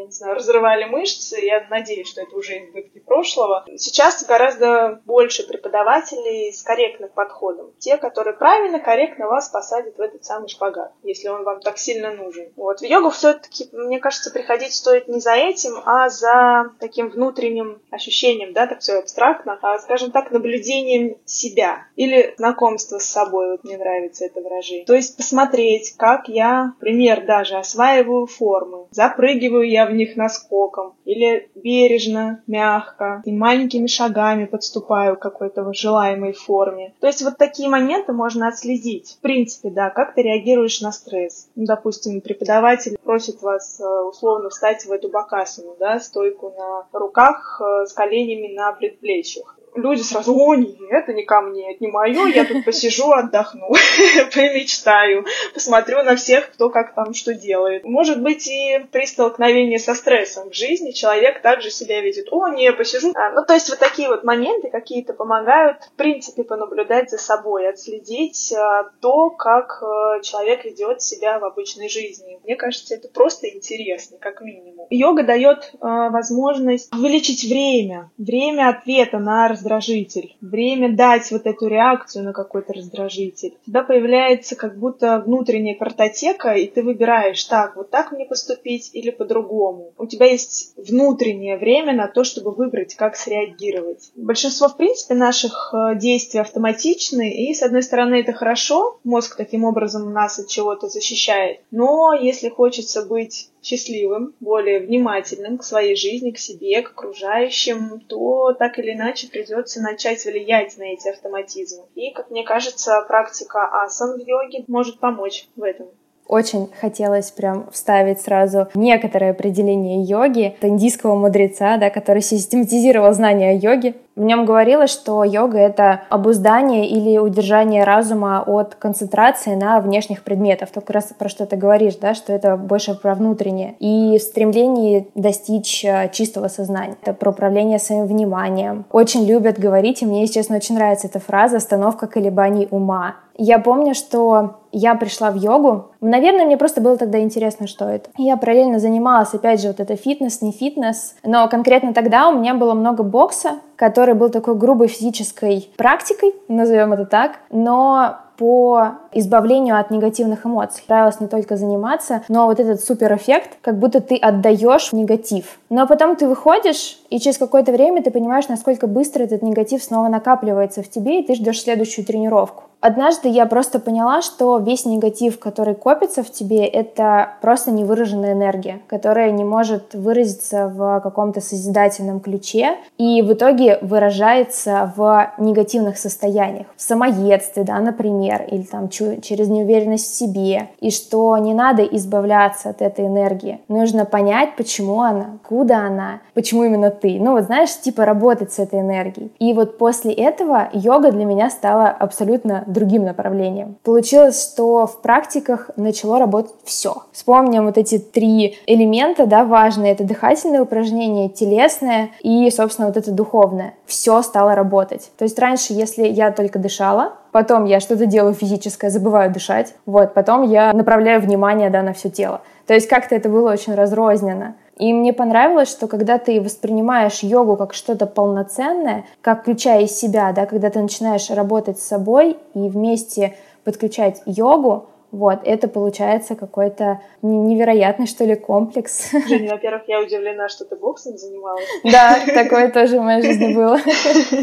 я 0.00 0.06
не 0.06 0.12
знаю, 0.12 0.34
разрывали 0.36 0.84
мышцы. 0.84 1.38
Я 1.40 1.66
надеюсь, 1.70 2.08
что 2.08 2.22
это 2.22 2.36
уже 2.36 2.64
избытки 2.64 2.98
прошлого. 2.98 3.64
Сейчас 3.76 4.24
гораздо 4.24 5.00
больше 5.04 5.46
преподавателей 5.46 6.52
с 6.52 6.62
корректным 6.62 7.10
подходом. 7.10 7.72
Те, 7.78 7.96
которые 7.96 8.34
правильно, 8.36 8.80
корректно 8.80 9.26
вас 9.26 9.48
посадят 9.48 9.96
в 9.96 10.00
этот 10.00 10.24
самый 10.24 10.48
шпагат, 10.48 10.92
если 11.02 11.28
он 11.28 11.44
вам 11.44 11.60
так 11.60 11.78
сильно 11.78 12.12
нужен. 12.12 12.52
Вот. 12.56 12.80
В 12.80 12.84
йогу 12.84 13.10
все-таки, 13.10 13.68
мне 13.72 13.98
кажется, 13.98 14.30
приходить 14.30 14.74
стоит 14.74 15.08
не 15.08 15.20
за 15.20 15.34
этим, 15.34 15.72
а 15.84 16.08
за 16.08 16.72
таким 16.80 17.08
внутренним 17.10 17.80
ощущением, 17.90 18.52
да, 18.52 18.66
так 18.66 18.80
все 18.80 18.98
абстрактно, 18.98 19.58
а, 19.62 19.78
скажем 19.78 20.10
так, 20.10 20.30
наблюдением 20.30 21.16
себя 21.24 21.86
или 21.96 22.34
знакомство 22.36 22.98
с 22.98 23.04
собой. 23.04 23.52
Вот 23.52 23.64
мне 23.64 23.76
нравится 23.76 24.24
это 24.24 24.40
выражение. 24.40 24.86
То 24.86 24.94
есть 24.94 25.16
посмотреть, 25.16 25.94
как 25.96 26.28
я, 26.28 26.74
пример 26.80 27.24
даже, 27.26 27.56
осваиваю 27.56 28.26
формы, 28.26 28.86
запрыгиваю 28.90 29.68
я 29.68 29.86
в 29.86 29.89
них 29.90 30.16
наскоком, 30.16 30.94
или 31.04 31.50
бережно, 31.54 32.42
мягко, 32.46 33.22
и 33.24 33.32
маленькими 33.32 33.86
шагами 33.86 34.46
подступаю 34.46 35.16
к 35.16 35.20
какой-то 35.20 35.70
желаемой 35.72 36.32
форме. 36.32 36.94
То 37.00 37.06
есть 37.06 37.22
вот 37.22 37.38
такие 37.38 37.68
моменты 37.68 38.12
можно 38.12 38.48
отследить. 38.48 39.16
В 39.18 39.20
принципе, 39.20 39.70
да, 39.70 39.90
как 39.90 40.14
ты 40.14 40.22
реагируешь 40.22 40.80
на 40.80 40.92
стресс. 40.92 41.48
Ну, 41.54 41.64
допустим, 41.66 42.20
преподаватель 42.20 42.98
просит 43.02 43.42
вас 43.42 43.80
э, 43.80 43.84
условно 43.84 44.50
встать 44.50 44.84
в 44.84 44.92
эту 44.92 45.08
бакасину, 45.08 45.76
да, 45.78 46.00
стойку 46.00 46.52
на 46.56 46.86
руках 46.98 47.60
э, 47.60 47.86
с 47.86 47.92
коленями 47.92 48.54
на 48.54 48.72
предплечьях 48.72 49.59
люди 49.74 50.02
сразу, 50.02 50.34
о, 50.36 50.54
нет, 50.54 50.76
это 50.90 51.12
не 51.12 51.24
ко 51.24 51.40
мне, 51.40 51.72
это 51.72 51.84
не 51.84 51.90
мое, 51.90 52.26
я 52.26 52.44
тут 52.44 52.64
посижу, 52.64 53.12
отдохну, 53.12 53.68
помечтаю, 54.34 55.24
посмотрю 55.54 56.02
на 56.02 56.16
всех, 56.16 56.50
кто 56.52 56.70
как 56.70 56.94
там 56.94 57.14
что 57.14 57.34
делает. 57.34 57.84
Может 57.84 58.22
быть, 58.22 58.46
и 58.48 58.86
при 58.90 59.06
столкновении 59.06 59.76
со 59.76 59.94
стрессом 59.94 60.50
в 60.50 60.54
жизни 60.54 60.90
человек 60.90 61.42
также 61.42 61.70
себя 61.70 62.00
видит, 62.00 62.28
о, 62.30 62.48
не, 62.48 62.72
посижу. 62.72 63.12
А, 63.14 63.30
ну, 63.32 63.44
то 63.44 63.54
есть 63.54 63.68
вот 63.68 63.78
такие 63.78 64.08
вот 64.08 64.24
моменты 64.24 64.70
какие-то 64.70 65.12
помогают, 65.12 65.78
в 65.84 65.96
принципе, 65.96 66.44
понаблюдать 66.44 67.10
за 67.10 67.18
собой, 67.18 67.68
отследить 67.68 68.52
а, 68.52 68.90
то, 69.00 69.30
как 69.30 69.82
а, 69.82 70.20
человек 70.20 70.64
ведет 70.64 71.02
себя 71.02 71.38
в 71.38 71.44
обычной 71.44 71.88
жизни. 71.88 72.40
Мне 72.44 72.56
кажется, 72.56 72.94
это 72.94 73.08
просто 73.08 73.48
интересно, 73.48 74.18
как 74.18 74.40
минимум. 74.40 74.86
Йога 74.90 75.22
дает 75.22 75.72
а, 75.80 76.10
возможность 76.10 76.92
увеличить 76.94 77.44
время, 77.44 78.10
время 78.18 78.68
ответа 78.70 79.18
на 79.18 79.48
раздражитель, 79.60 80.36
время 80.40 80.94
дать 80.94 81.30
вот 81.30 81.46
эту 81.46 81.68
реакцию 81.68 82.24
на 82.24 82.32
какой-то 82.32 82.72
раздражитель. 82.72 83.54
Тебя 83.66 83.82
появляется 83.82 84.56
как 84.56 84.78
будто 84.78 85.22
внутренняя 85.24 85.76
картотека, 85.76 86.54
и 86.54 86.66
ты 86.66 86.82
выбираешь, 86.82 87.42
так, 87.44 87.76
вот 87.76 87.90
так 87.90 88.12
мне 88.12 88.24
поступить 88.24 88.90
или 88.94 89.10
по-другому. 89.10 89.92
У 89.98 90.06
тебя 90.06 90.26
есть 90.26 90.74
внутреннее 90.76 91.58
время 91.58 91.92
на 91.92 92.08
то, 92.08 92.24
чтобы 92.24 92.52
выбрать, 92.52 92.94
как 92.94 93.16
среагировать. 93.16 94.10
Большинство, 94.16 94.68
в 94.68 94.76
принципе, 94.76 95.14
наших 95.14 95.74
э, 95.74 95.98
действий 95.98 96.40
автоматичны, 96.40 97.30
и, 97.30 97.54
с 97.54 97.62
одной 97.62 97.82
стороны, 97.82 98.20
это 98.20 98.32
хорошо, 98.32 98.98
мозг 99.04 99.36
таким 99.36 99.64
образом 99.64 100.12
нас 100.12 100.38
от 100.38 100.48
чего-то 100.48 100.88
защищает, 100.88 101.60
но 101.70 102.14
если 102.14 102.48
хочется 102.48 103.04
быть 103.04 103.50
счастливым, 103.62 104.34
более 104.40 104.80
внимательным 104.80 105.58
к 105.58 105.64
своей 105.64 105.96
жизни, 105.96 106.30
к 106.30 106.38
себе, 106.38 106.82
к 106.82 106.90
окружающим, 106.90 108.00
то 108.08 108.52
так 108.52 108.78
или 108.78 108.92
иначе 108.92 109.28
придется 109.28 109.80
начать 109.80 110.24
влиять 110.24 110.76
на 110.78 110.84
эти 110.84 111.08
автоматизмы. 111.08 111.84
И, 111.94 112.12
как 112.12 112.30
мне 112.30 112.44
кажется, 112.44 113.04
практика 113.06 113.82
асан 113.82 114.18
в 114.18 114.26
йоге 114.26 114.64
может 114.66 114.98
помочь 114.98 115.48
в 115.56 115.62
этом. 115.62 115.88
Очень 116.30 116.68
хотелось 116.80 117.32
прям 117.32 117.66
вставить 117.72 118.20
сразу 118.20 118.68
некоторое 118.76 119.32
определение 119.32 120.04
йоги, 120.04 120.54
это 120.56 120.68
индийского 120.68 121.16
мудреца, 121.16 121.76
да, 121.76 121.90
который 121.90 122.22
систематизировал 122.22 123.12
знания 123.12 123.50
о 123.50 123.54
йоге. 123.54 123.96
В 124.14 124.22
нем 124.22 124.44
говорилось, 124.44 124.90
что 124.90 125.24
йога— 125.24 125.58
это 125.58 126.02
обуздание 126.08 126.86
или 126.86 127.18
удержание 127.18 127.82
разума 127.84 128.44
от 128.46 128.76
концентрации 128.76 129.54
на 129.56 129.80
внешних 129.80 130.22
предметах. 130.22 130.70
Только 130.70 130.92
раз 130.92 131.12
про 131.18 131.28
что 131.28 131.46
ты 131.46 131.56
говоришь, 131.56 131.96
да, 131.96 132.14
что 132.14 132.32
это 132.32 132.56
больше 132.56 132.94
про 132.94 133.14
внутреннее. 133.14 133.74
И 133.80 134.18
в 134.18 134.22
стремлении 134.22 135.08
достичь 135.14 135.84
э, 135.84 136.10
чистого 136.12 136.48
сознания. 136.48 136.96
Это 137.02 137.12
про 137.12 137.30
управление 137.30 137.78
своим 137.78 138.06
вниманием. 138.06 138.84
Очень 138.92 139.26
любят 139.26 139.58
говорить, 139.58 140.02
и 140.02 140.06
мне, 140.06 140.20
если 140.20 140.34
честно, 140.34 140.56
очень 140.56 140.76
нравится 140.76 141.06
эта 141.06 141.18
фраза 141.18 141.56
«остановка 141.56 142.06
колебаний 142.06 142.68
ума». 142.70 143.16
Я 143.42 143.58
помню, 143.58 143.94
что 143.94 144.56
я 144.70 144.94
пришла 144.94 145.30
в 145.30 145.34
йогу. 145.34 145.92
Наверное, 146.02 146.44
мне 146.44 146.58
просто 146.58 146.82
было 146.82 146.98
тогда 146.98 147.20
интересно, 147.20 147.66
что 147.66 147.86
это. 147.86 148.10
Я 148.18 148.36
параллельно 148.36 148.78
занималась, 148.78 149.32
опять 149.32 149.62
же, 149.62 149.68
вот 149.68 149.80
это 149.80 149.96
фитнес, 149.96 150.42
не 150.42 150.52
фитнес. 150.52 151.14
Но 151.24 151.48
конкретно 151.48 151.94
тогда 151.94 152.28
у 152.28 152.38
меня 152.38 152.52
было 152.52 152.74
много 152.74 153.02
бокса, 153.02 153.52
который 153.76 154.12
был 154.12 154.28
такой 154.28 154.56
грубой 154.56 154.88
физической 154.88 155.70
практикой, 155.78 156.34
назовем 156.48 156.92
это 156.92 157.06
так. 157.06 157.38
Но 157.50 158.16
по 158.36 158.88
избавлению 159.12 159.80
от 159.80 159.90
негативных 159.90 160.44
эмоций. 160.44 160.82
Нравилось 160.86 161.20
не 161.20 161.26
только 161.26 161.56
заниматься, 161.56 162.22
но 162.28 162.44
вот 162.44 162.60
этот 162.60 162.82
супер 162.82 163.14
эффект, 163.14 163.56
как 163.62 163.78
будто 163.78 164.02
ты 164.02 164.16
отдаешь 164.16 164.92
негатив. 164.92 165.58
Но 165.70 165.86
потом 165.86 166.14
ты 166.14 166.28
выходишь, 166.28 167.00
и 167.08 167.18
через 167.18 167.38
какое-то 167.38 167.72
время 167.72 168.02
ты 168.02 168.10
понимаешь, 168.10 168.48
насколько 168.48 168.86
быстро 168.86 169.22
этот 169.22 169.40
негатив 169.40 169.82
снова 169.82 170.08
накапливается 170.08 170.82
в 170.82 170.90
тебе, 170.90 171.20
и 171.20 171.26
ты 171.26 171.34
ждешь 171.34 171.62
следующую 171.62 172.04
тренировку. 172.04 172.64
Однажды 172.80 173.28
я 173.28 173.44
просто 173.44 173.78
поняла, 173.78 174.22
что 174.22 174.58
весь 174.58 174.86
негатив, 174.86 175.38
который 175.38 175.74
копится 175.74 176.22
в 176.22 176.30
тебе, 176.30 176.64
это 176.64 177.32
просто 177.42 177.70
невыраженная 177.70 178.32
энергия, 178.32 178.80
которая 178.86 179.30
не 179.32 179.44
может 179.44 179.94
выразиться 179.94 180.68
в 180.68 181.00
каком-то 181.00 181.42
созидательном 181.42 182.20
ключе 182.20 182.76
и 182.96 183.20
в 183.20 183.34
итоге 183.34 183.78
выражается 183.82 184.92
в 184.96 185.30
негативных 185.36 185.98
состояниях. 185.98 186.66
В 186.76 186.80
самоедстве, 186.80 187.64
да, 187.64 187.78
например, 187.80 188.44
или 188.50 188.62
там 188.62 188.88
через 188.88 189.48
неуверенность 189.48 190.10
в 190.10 190.14
себе. 190.16 190.70
И 190.80 190.90
что 190.90 191.36
не 191.36 191.52
надо 191.52 191.82
избавляться 191.82 192.70
от 192.70 192.80
этой 192.80 193.06
энергии. 193.06 193.60
Нужно 193.68 194.06
понять, 194.06 194.56
почему 194.56 195.02
она, 195.02 195.38
куда 195.46 195.86
она, 195.86 196.20
почему 196.32 196.64
именно 196.64 196.90
ты. 196.90 197.18
Ну 197.20 197.32
вот 197.32 197.44
знаешь, 197.44 197.78
типа 197.78 198.06
работать 198.06 198.52
с 198.52 198.58
этой 198.58 198.80
энергией. 198.80 199.30
И 199.38 199.52
вот 199.52 199.76
после 199.76 200.12
этого 200.12 200.70
йога 200.72 201.12
для 201.12 201.26
меня 201.26 201.50
стала 201.50 201.88
абсолютно 201.88 202.64
другим 202.72 203.04
направлением. 203.04 203.76
Получилось, 203.82 204.42
что 204.42 204.86
в 204.86 205.00
практиках 205.02 205.70
начало 205.76 206.18
работать 206.18 206.54
все. 206.64 207.02
Вспомним 207.12 207.66
вот 207.66 207.78
эти 207.78 207.98
три 207.98 208.58
элемента, 208.66 209.26
да, 209.26 209.44
важные. 209.44 209.92
Это 209.92 210.04
дыхательное 210.04 210.62
упражнение, 210.62 211.28
телесное 211.28 212.10
и, 212.20 212.50
собственно, 212.50 212.88
вот 212.88 212.96
это 212.96 213.10
духовное. 213.12 213.74
Все 213.86 214.22
стало 214.22 214.54
работать. 214.54 215.10
То 215.18 215.24
есть 215.24 215.38
раньше, 215.38 215.72
если 215.72 216.06
я 216.06 216.30
только 216.30 216.58
дышала, 216.58 217.14
потом 217.32 217.64
я 217.64 217.80
что-то 217.80 218.06
делаю 218.06 218.34
физическое, 218.34 218.90
забываю 218.90 219.32
дышать, 219.32 219.74
вот, 219.86 220.14
потом 220.14 220.42
я 220.42 220.72
направляю 220.72 221.20
внимание, 221.20 221.70
да, 221.70 221.82
на 221.82 221.92
все 221.92 222.10
тело. 222.10 222.40
То 222.66 222.74
есть 222.74 222.88
как-то 222.88 223.14
это 223.14 223.28
было 223.28 223.50
очень 223.50 223.74
разрозненно. 223.74 224.54
И 224.80 224.94
мне 224.94 225.12
понравилось, 225.12 225.70
что 225.70 225.86
когда 225.86 226.16
ты 226.16 226.40
воспринимаешь 226.40 227.22
йогу 227.22 227.58
как 227.58 227.74
что-то 227.74 228.06
полноценное, 228.06 229.04
как 229.20 229.42
включая 229.42 229.82
из 229.82 229.90
себя, 229.92 230.32
да, 230.32 230.46
когда 230.46 230.70
ты 230.70 230.80
начинаешь 230.80 231.28
работать 231.28 231.78
с 231.78 231.86
собой 231.86 232.38
и 232.54 232.68
вместе 232.70 233.36
подключать 233.62 234.22
йогу, 234.24 234.86
вот, 235.12 235.40
это 235.44 235.68
получается 235.68 236.36
какой-то 236.36 237.00
невероятный, 237.22 238.06
что 238.06 238.24
ли, 238.24 238.36
комплекс. 238.36 239.10
Женя, 239.28 239.52
во-первых, 239.52 239.82
я 239.88 240.00
удивлена, 240.00 240.48
что 240.48 240.64
ты 240.64 240.76
боксом 240.76 241.16
занималась. 241.16 241.64
Да, 241.84 242.18
такое 242.26 242.70
тоже 242.70 242.98
в 242.98 243.02
моей 243.02 243.22
жизни 243.22 243.54
было. 243.54 243.78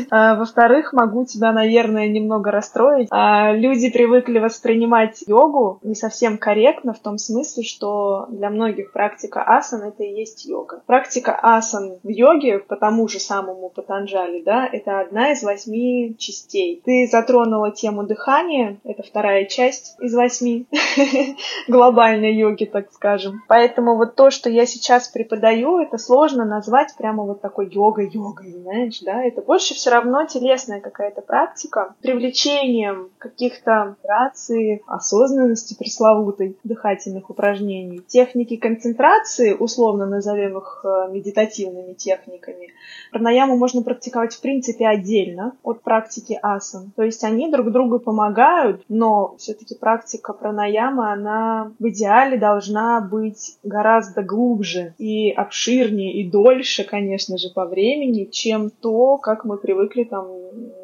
А, 0.10 0.36
во-вторых, 0.36 0.94
могу 0.94 1.26
тебя, 1.26 1.52
наверное, 1.52 2.08
немного 2.08 2.52
расстроить. 2.52 3.08
А, 3.12 3.52
люди 3.52 3.90
привыкли 3.90 4.40
воспринимать 4.40 5.24
йогу 5.28 5.80
не 5.84 5.96
совсем 5.96 6.38
корректно, 6.38 6.94
в 6.94 7.00
том 7.00 7.18
смысле, 7.18 7.64
что 7.64 8.26
для 8.30 8.50
многих 8.50 8.92
практика 8.92 9.44
асан— 9.44 9.84
это 9.84 10.04
и 10.04 10.14
есть 10.14 10.46
йога. 10.46 10.82
Практика 10.86 11.38
асан 11.42 11.98
в 12.04 12.10
йоге, 12.10 12.60
по 12.60 12.76
тому 12.76 13.08
же 13.08 13.20
самому 13.20 13.70
Патанджали, 13.70 14.42
да, 14.42 14.68
это 14.72 15.00
одна 15.00 15.32
из 15.32 15.44
восьми 15.44 16.16
частей. 16.18 16.82
Ты 16.84 17.08
затронула 17.12 17.72
тему 17.72 18.04
дыхания, 18.04 18.80
это 18.84 19.04
вторая 19.04 19.46
часть 19.46 19.96
из 20.00 20.14
восьми, 20.14 20.57
глобальной 21.68 22.36
йоги, 22.36 22.66
так 22.66 22.92
скажем. 22.92 23.44
Поэтому 23.48 23.96
вот 23.98 24.16
то, 24.16 24.32
что 24.32 24.50
я 24.50 24.66
сейчас 24.66 25.08
преподаю, 25.08 25.80
это 25.80 25.98
сложно 25.98 26.46
назвать 26.46 26.96
прямо 26.98 27.24
вот 27.24 27.42
такой 27.42 27.70
йогой-йогой, 27.70 28.52
знаешь, 28.54 29.00
да? 29.02 29.24
Это 29.24 29.42
больше 29.42 29.74
все 29.74 29.92
равно 29.92 30.26
телесная 30.26 30.82
какая-то 30.82 31.22
практика, 31.22 31.96
привлечением 32.02 33.10
каких-то 33.18 33.96
рации, 34.04 34.82
осознанности 34.88 35.76
пресловутой, 35.78 36.58
дыхательных 36.64 37.30
упражнений, 37.30 38.02
техники 38.08 38.56
концентрации, 38.56 39.54
условно 39.54 40.06
назовем 40.06 40.58
их 40.58 40.82
э, 40.84 41.12
медитативными 41.12 41.94
техниками. 41.94 42.72
Пранаяму 43.12 43.58
можно 43.58 43.82
практиковать 43.82 44.34
в 44.34 44.42
принципе 44.42 44.88
отдельно 44.88 45.56
от 45.64 45.82
практики 45.82 46.38
асан. 46.42 46.92
То 46.96 47.04
есть 47.04 47.24
они 47.24 47.52
друг 47.52 47.72
другу 47.72 48.00
помогают, 48.00 48.84
но 48.90 49.36
все-таки 49.38 49.76
практика 49.76 50.34
пранаяма, 50.48 51.12
она 51.12 51.72
в 51.77 51.89
идеале 51.89 52.38
должна 52.38 53.01
быть 53.01 53.58
гораздо 53.63 54.24
глубже 54.24 54.94
и 54.98 55.30
обширнее 55.32 56.13
и 56.22 56.30
дольше, 56.30 56.86
конечно 56.86 57.38
же, 57.38 57.50
по 57.54 57.66
времени, 57.66 58.30
чем 58.32 58.70
то, 58.70 59.18
как 59.18 59.44
мы 59.44 59.58
привыкли 59.58 60.06
там 60.06 60.27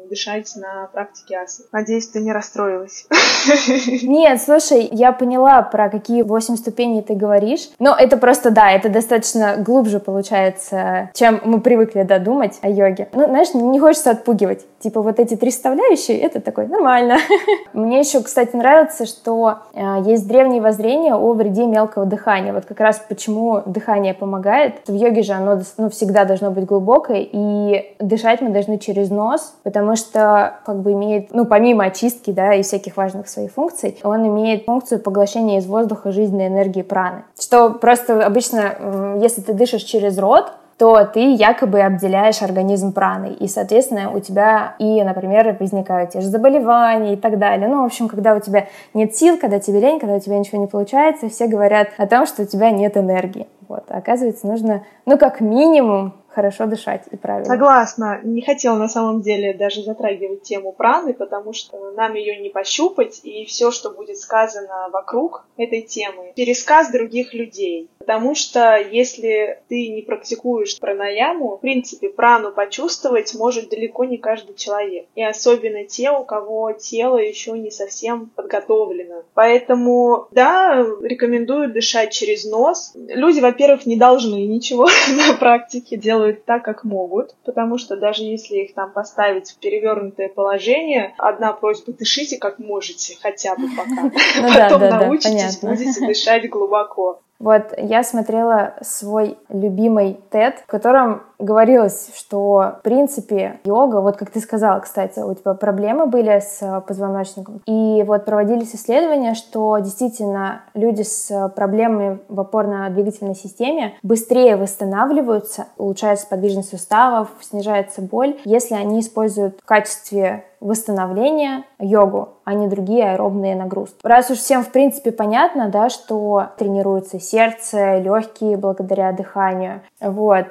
дышать 0.08 0.52
на 0.56 0.86
практике 0.92 1.36
асы. 1.36 1.64
Надеюсь, 1.72 2.08
ты 2.08 2.20
не 2.20 2.32
расстроилась. 2.32 3.06
Нет, 4.02 4.40
слушай, 4.40 4.88
я 4.92 5.12
поняла, 5.12 5.62
про 5.62 5.88
какие 5.88 6.22
восемь 6.22 6.56
ступеней 6.56 7.02
ты 7.02 7.14
говоришь. 7.14 7.70
Но 7.78 7.96
это 7.96 8.16
просто, 8.16 8.50
да, 8.50 8.70
это 8.70 8.88
достаточно 8.88 9.56
глубже 9.56 10.00
получается, 10.00 11.10
чем 11.14 11.40
мы 11.44 11.60
привыкли 11.60 12.02
додумать 12.02 12.58
о 12.62 12.68
йоге. 12.68 13.08
Ну, 13.12 13.26
знаешь, 13.26 13.54
не 13.54 13.80
хочется 13.80 14.10
отпугивать. 14.10 14.64
Типа 14.78 15.00
вот 15.00 15.18
эти 15.18 15.36
три 15.36 15.50
составляющие, 15.50 16.18
это 16.18 16.40
такой 16.40 16.66
нормально. 16.66 17.18
Мне 17.72 18.00
еще, 18.00 18.22
кстати, 18.22 18.54
нравится, 18.54 19.06
что 19.06 19.53
э, 19.72 20.02
есть 20.04 20.26
древние 20.28 20.60
воззрения 20.60 21.14
о 21.14 21.32
вреде 21.32 21.66
мелкого 21.66 22.06
дыхания. 22.06 22.52
Вот 22.52 22.64
как 22.64 22.80
раз 22.80 23.02
почему 23.08 23.62
дыхание 23.66 24.14
помогает. 24.14 24.76
В 24.86 24.94
йоге 24.94 25.22
же 25.22 25.32
оно 25.32 25.60
ну, 25.78 25.90
всегда 25.90 26.24
должно 26.24 26.50
быть 26.50 26.64
глубокое, 26.64 27.26
и 27.30 27.94
дышать 27.98 28.40
мы 28.40 28.50
должны 28.50 28.78
через 28.78 29.10
нос, 29.10 29.54
потому 29.62 29.96
что 29.96 30.54
как 30.64 30.80
бы 30.80 30.92
имеет, 30.92 31.32
ну, 31.32 31.44
помимо 31.44 31.84
очистки, 31.84 32.30
да, 32.30 32.54
и 32.54 32.62
всяких 32.62 32.96
важных 32.96 33.28
своих 33.28 33.52
функций, 33.52 33.98
он 34.02 34.26
имеет 34.28 34.64
функцию 34.64 35.00
поглощения 35.00 35.58
из 35.58 35.66
воздуха 35.66 36.12
жизненной 36.12 36.48
энергии 36.48 36.82
праны. 36.82 37.24
Что 37.38 37.70
просто 37.70 38.24
обычно, 38.24 39.16
если 39.20 39.40
ты 39.40 39.52
дышишь 39.52 39.82
через 39.82 40.18
рот, 40.18 40.52
то 40.78 41.04
ты 41.04 41.34
якобы 41.34 41.80
обделяешь 41.80 42.42
организм 42.42 42.92
праной. 42.92 43.34
И, 43.34 43.48
соответственно, 43.48 44.10
у 44.10 44.20
тебя 44.20 44.74
и, 44.78 45.02
например, 45.02 45.56
возникают 45.58 46.10
те 46.10 46.20
же 46.20 46.28
заболевания 46.28 47.14
и 47.14 47.16
так 47.16 47.38
далее. 47.38 47.68
Ну, 47.68 47.82
в 47.82 47.86
общем, 47.86 48.08
когда 48.08 48.34
у 48.34 48.40
тебя 48.40 48.66
нет 48.92 49.14
сил, 49.14 49.38
когда 49.38 49.60
тебе 49.60 49.80
лень, 49.80 50.00
когда 50.00 50.16
у 50.16 50.20
тебя 50.20 50.38
ничего 50.38 50.60
не 50.60 50.66
получается, 50.66 51.28
все 51.28 51.46
говорят 51.46 51.88
о 51.96 52.06
том, 52.06 52.26
что 52.26 52.42
у 52.42 52.46
тебя 52.46 52.70
нет 52.70 52.96
энергии. 52.96 53.46
Вот. 53.68 53.84
А 53.88 53.98
оказывается, 53.98 54.46
нужно, 54.46 54.84
ну, 55.06 55.16
как 55.16 55.40
минимум, 55.40 56.14
хорошо 56.34 56.66
дышать 56.66 57.04
и 57.10 57.16
правильно. 57.16 57.46
Согласна. 57.46 58.20
Не 58.24 58.42
хотела 58.42 58.76
на 58.76 58.88
самом 58.88 59.22
деле 59.22 59.54
даже 59.54 59.82
затрагивать 59.82 60.42
тему 60.42 60.72
праны, 60.72 61.14
потому 61.14 61.52
что 61.52 61.92
нам 61.92 62.14
ее 62.14 62.40
не 62.40 62.50
пощупать, 62.50 63.20
и 63.22 63.44
все, 63.44 63.70
что 63.70 63.90
будет 63.90 64.18
сказано 64.18 64.88
вокруг 64.92 65.46
этой 65.56 65.82
темы, 65.82 66.32
пересказ 66.34 66.90
других 66.90 67.34
людей. 67.34 67.88
Потому 67.98 68.34
что 68.34 68.76
если 68.76 69.60
ты 69.68 69.88
не 69.88 70.02
практикуешь 70.02 70.78
пранаяму, 70.78 71.56
в 71.56 71.60
принципе, 71.60 72.10
прану 72.10 72.52
почувствовать 72.52 73.34
может 73.34 73.70
далеко 73.70 74.04
не 74.04 74.18
каждый 74.18 74.54
человек. 74.56 75.06
И 75.14 75.22
особенно 75.22 75.84
те, 75.84 76.10
у 76.10 76.24
кого 76.24 76.72
тело 76.72 77.16
еще 77.16 77.52
не 77.52 77.70
совсем 77.70 78.30
подготовлено. 78.34 79.22
Поэтому, 79.34 80.26
да, 80.32 80.84
рекомендую 81.02 81.72
дышать 81.72 82.12
через 82.12 82.44
нос. 82.44 82.92
Люди, 82.94 83.40
во-первых, 83.40 83.86
не 83.86 83.96
должны 83.96 84.46
ничего 84.46 84.86
на 85.28 85.34
практике, 85.34 85.96
делают 86.24 86.44
так, 86.44 86.64
как 86.64 86.84
могут, 86.84 87.34
потому 87.44 87.78
что 87.78 87.96
даже 87.96 88.22
если 88.22 88.56
их 88.56 88.74
там 88.74 88.92
поставить 88.92 89.50
в 89.50 89.58
перевернутое 89.58 90.28
положение, 90.28 91.14
одна 91.18 91.52
просьба, 91.52 91.92
дышите 91.92 92.38
как 92.38 92.58
можете, 92.58 93.16
хотя 93.20 93.54
бы 93.56 93.68
пока. 93.76 94.10
Ну 94.40 94.48
Потом 94.54 94.80
научитесь, 94.80 95.58
будете 95.58 96.06
дышать 96.06 96.48
глубоко. 96.48 97.20
Вот 97.38 97.74
я 97.76 98.02
смотрела 98.02 98.74
свой 98.80 99.36
любимый 99.48 100.20
TED, 100.30 100.54
в 100.62 100.66
котором 100.66 101.22
говорилось, 101.38 102.10
что 102.14 102.76
в 102.78 102.80
принципе 102.82 103.60
йога, 103.64 104.00
вот 104.00 104.16
как 104.16 104.30
ты 104.30 104.40
сказала, 104.40 104.80
кстати, 104.80 105.18
у 105.18 105.34
тебя 105.34 105.54
проблемы 105.54 106.06
были 106.06 106.38
с 106.38 106.82
позвоночником, 106.86 107.60
и 107.66 108.02
вот 108.06 108.24
проводились 108.24 108.74
исследования, 108.74 109.34
что 109.34 109.78
действительно 109.78 110.62
люди 110.74 111.02
с 111.02 111.52
проблемами 111.54 112.20
в 112.28 112.40
опорно-двигательной 112.40 113.34
системе 113.34 113.94
быстрее 114.02 114.56
восстанавливаются, 114.56 115.66
улучшается 115.76 116.26
подвижность 116.28 116.70
суставов, 116.70 117.28
снижается 117.40 118.00
боль, 118.00 118.38
если 118.44 118.74
они 118.74 119.00
используют 119.00 119.58
в 119.60 119.66
качестве 119.66 120.44
восстановления 120.64 121.64
йогу, 121.78 122.30
а 122.44 122.54
не 122.54 122.66
другие 122.68 123.12
аэробные 123.12 123.54
нагрузки. 123.54 123.98
Раз 124.02 124.30
уж 124.30 124.38
всем 124.38 124.64
в 124.64 124.70
принципе 124.70 125.12
понятно, 125.12 125.68
да, 125.68 125.90
что 125.90 126.46
тренируется 126.58 127.20
сердце, 127.20 127.98
легкие 127.98 128.56
благодаря 128.56 129.12
дыханию, 129.12 129.82
вот, 130.00 130.46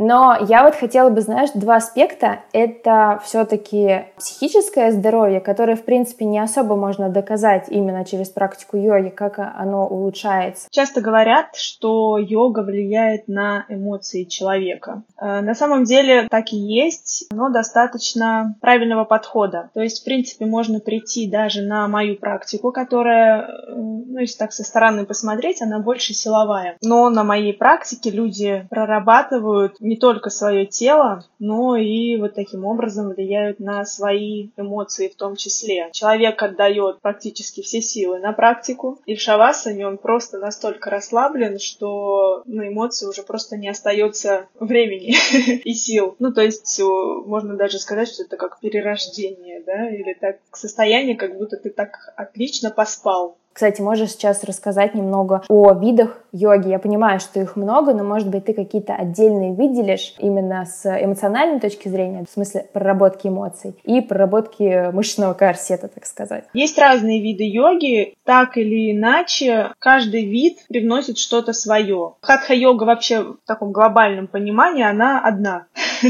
но 0.00 0.34
я 0.48 0.64
вот 0.64 0.74
хотела 0.74 1.10
бы, 1.10 1.20
знаешь, 1.20 1.50
два 1.54 1.76
аспекта. 1.76 2.40
Это 2.52 3.20
все-таки 3.24 4.06
психическое 4.16 4.92
здоровье, 4.92 5.40
которое, 5.40 5.76
в 5.76 5.84
принципе, 5.84 6.24
не 6.24 6.38
особо 6.38 6.74
можно 6.74 7.10
доказать 7.10 7.66
именно 7.68 8.04
через 8.06 8.30
практику 8.30 8.78
йоги, 8.78 9.10
как 9.10 9.38
оно 9.38 9.86
улучшается. 9.86 10.68
Часто 10.70 11.02
говорят, 11.02 11.54
что 11.54 12.16
йога 12.18 12.60
влияет 12.60 13.28
на 13.28 13.66
эмоции 13.68 14.24
человека. 14.24 15.02
Э, 15.20 15.42
на 15.42 15.54
самом 15.54 15.84
деле 15.84 16.28
так 16.30 16.52
и 16.52 16.56
есть, 16.56 17.26
но 17.30 17.50
достаточно 17.50 18.56
правильного 18.62 19.04
подхода. 19.04 19.68
То 19.74 19.82
есть, 19.82 20.00
в 20.00 20.04
принципе, 20.04 20.46
можно 20.46 20.80
прийти 20.80 21.30
даже 21.30 21.60
на 21.60 21.86
мою 21.88 22.16
практику, 22.16 22.72
которая, 22.72 23.42
э, 23.42 23.74
ну, 23.76 24.18
если 24.18 24.38
так 24.38 24.52
со 24.52 24.64
стороны 24.64 25.04
посмотреть, 25.04 25.60
она 25.60 25.78
больше 25.78 26.14
силовая. 26.14 26.78
Но 26.82 27.10
на 27.10 27.22
моей 27.22 27.52
практике 27.52 28.10
люди 28.10 28.66
прорабатывают 28.70 29.76
не 29.90 29.96
только 29.96 30.30
свое 30.30 30.66
тело, 30.66 31.24
но 31.40 31.74
и 31.74 32.16
вот 32.16 32.34
таким 32.34 32.64
образом 32.64 33.08
влияют 33.08 33.58
на 33.58 33.84
свои 33.84 34.50
эмоции 34.56 35.08
в 35.08 35.16
том 35.16 35.34
числе. 35.34 35.90
Человек 35.92 36.40
отдает 36.44 37.00
практически 37.00 37.60
все 37.60 37.82
силы 37.82 38.20
на 38.20 38.32
практику, 38.32 39.00
и 39.04 39.16
в 39.16 39.20
шавасане 39.20 39.88
он 39.88 39.98
просто 39.98 40.38
настолько 40.38 40.90
расслаблен, 40.90 41.58
что 41.58 42.44
на 42.46 42.68
эмоции 42.68 43.08
уже 43.08 43.24
просто 43.24 43.56
не 43.56 43.68
остается 43.68 44.46
времени 44.60 45.16
и 45.64 45.74
сил. 45.74 46.14
Ну, 46.20 46.32
то 46.32 46.40
есть 46.40 46.80
можно 47.26 47.56
даже 47.56 47.80
сказать, 47.80 48.06
что 48.06 48.22
это 48.22 48.36
как 48.36 48.60
перерождение, 48.60 49.60
да, 49.66 49.90
или 49.90 50.14
так 50.14 50.36
состояние, 50.52 51.16
как 51.16 51.36
будто 51.36 51.56
ты 51.56 51.68
так 51.68 52.12
отлично 52.14 52.70
поспал. 52.70 53.38
Кстати, 53.52 53.80
можешь 53.80 54.12
сейчас 54.12 54.44
рассказать 54.44 54.94
немного 54.94 55.42
о 55.48 55.72
видах 55.74 56.22
йоги. 56.32 56.68
Я 56.68 56.78
понимаю, 56.78 57.20
что 57.20 57.40
их 57.40 57.56
много, 57.56 57.92
но, 57.92 58.04
может 58.04 58.28
быть, 58.28 58.44
ты 58.44 58.54
какие-то 58.54 58.94
отдельные 58.94 59.52
выделишь 59.52 60.14
именно 60.18 60.64
с 60.64 60.86
эмоциональной 60.86 61.60
точки 61.60 61.88
зрения, 61.88 62.24
в 62.28 62.32
смысле 62.32 62.66
проработки 62.72 63.26
эмоций 63.26 63.74
и 63.84 64.00
проработки 64.00 64.92
мышечного 64.92 65.34
корсета, 65.34 65.88
так 65.88 66.06
сказать. 66.06 66.44
Есть 66.54 66.78
разные 66.78 67.20
виды 67.20 67.44
йоги. 67.44 68.14
Так 68.24 68.56
или 68.56 68.92
иначе, 68.92 69.72
каждый 69.78 70.24
вид 70.24 70.58
привносит 70.68 71.18
что-то 71.18 71.52
свое. 71.52 72.14
Хатха-йога 72.22 72.84
вообще 72.84 73.22
в 73.22 73.38
таком 73.44 73.72
глобальном 73.72 74.28
понимании, 74.28 74.84
она 74.84 75.20
одна. 75.20 75.66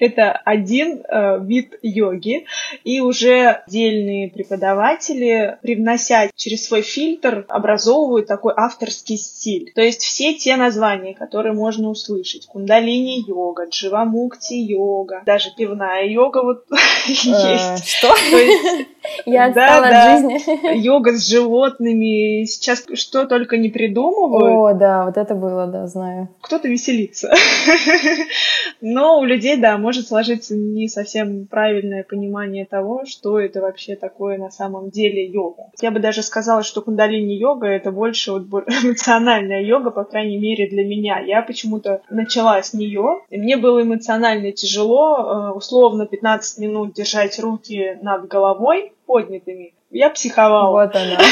Это 0.00 0.32
один 0.32 1.02
э, 1.08 1.38
вид 1.40 1.78
йоги. 1.82 2.44
И 2.84 3.00
уже 3.00 3.62
отдельные 3.66 4.30
преподаватели, 4.30 5.58
привнося 5.62 6.28
через 6.34 6.66
свой 6.66 6.73
фильтр, 6.82 7.44
образовывают 7.48 8.26
такой 8.26 8.54
авторский 8.56 9.16
стиль. 9.16 9.72
То 9.74 9.82
есть 9.82 10.02
все 10.02 10.34
те 10.34 10.56
названия, 10.56 11.14
которые 11.14 11.54
можно 11.54 11.88
услышать. 11.88 12.46
Кундалини-йога, 12.46 13.66
дживамукти-йога, 13.68 15.22
даже 15.26 15.50
пивная 15.56 16.06
йога 16.06 16.42
вот 16.42 16.64
есть. 17.06 17.88
Что? 17.88 18.14
Я 19.26 19.46
отстала 19.46 19.86
от 19.86 20.20
жизни. 20.20 20.76
Йога 20.84 21.12
с 21.12 21.26
животными. 21.26 22.44
Сейчас 22.44 22.84
что 22.94 23.26
только 23.26 23.56
не 23.56 23.68
придумывают. 23.68 24.76
О, 24.76 24.78
да, 24.78 25.04
вот 25.04 25.16
это 25.16 25.34
было, 25.34 25.66
да, 25.66 25.86
знаю. 25.86 26.28
Кто-то 26.40 26.68
веселится. 26.68 27.32
Но 28.80 29.18
у 29.20 29.24
людей, 29.24 29.56
да, 29.56 29.78
может 29.78 30.08
сложиться 30.08 30.56
не 30.56 30.88
совсем 30.88 31.46
правильное 31.46 32.04
понимание 32.04 32.64
того, 32.64 33.04
что 33.06 33.38
это 33.38 33.60
вообще 33.60 33.96
такое 33.96 34.38
на 34.38 34.50
самом 34.50 34.90
деле 34.90 35.26
йога. 35.26 35.70
Я 35.80 35.90
бы 35.90 36.00
даже 36.00 36.22
сказала, 36.22 36.62
что 36.64 36.82
кундалини-йога— 36.82 37.66
это 37.68 37.92
больше 37.92 38.32
вот 38.32 38.44
эмоциональная 38.66 39.62
йога, 39.62 39.90
по 39.90 40.04
крайней 40.04 40.38
мере, 40.38 40.68
для 40.68 40.84
меня. 40.84 41.20
Я 41.20 41.42
почему-то 41.42 42.02
начала 42.10 42.62
с 42.62 42.74
нее, 42.74 43.20
и 43.30 43.38
мне 43.38 43.56
было 43.56 43.82
эмоционально 43.82 44.52
тяжело, 44.52 45.16
э, 45.16 45.56
условно 45.56 46.06
15 46.06 46.58
минут 46.58 46.94
держать 46.94 47.38
руки 47.38 47.98
над 48.02 48.26
головой 48.28 48.92
поднятыми, 49.06 49.74
я 49.94 50.10
психовала. 50.10 50.84
Вот 50.84 50.94
она. 50.94 51.18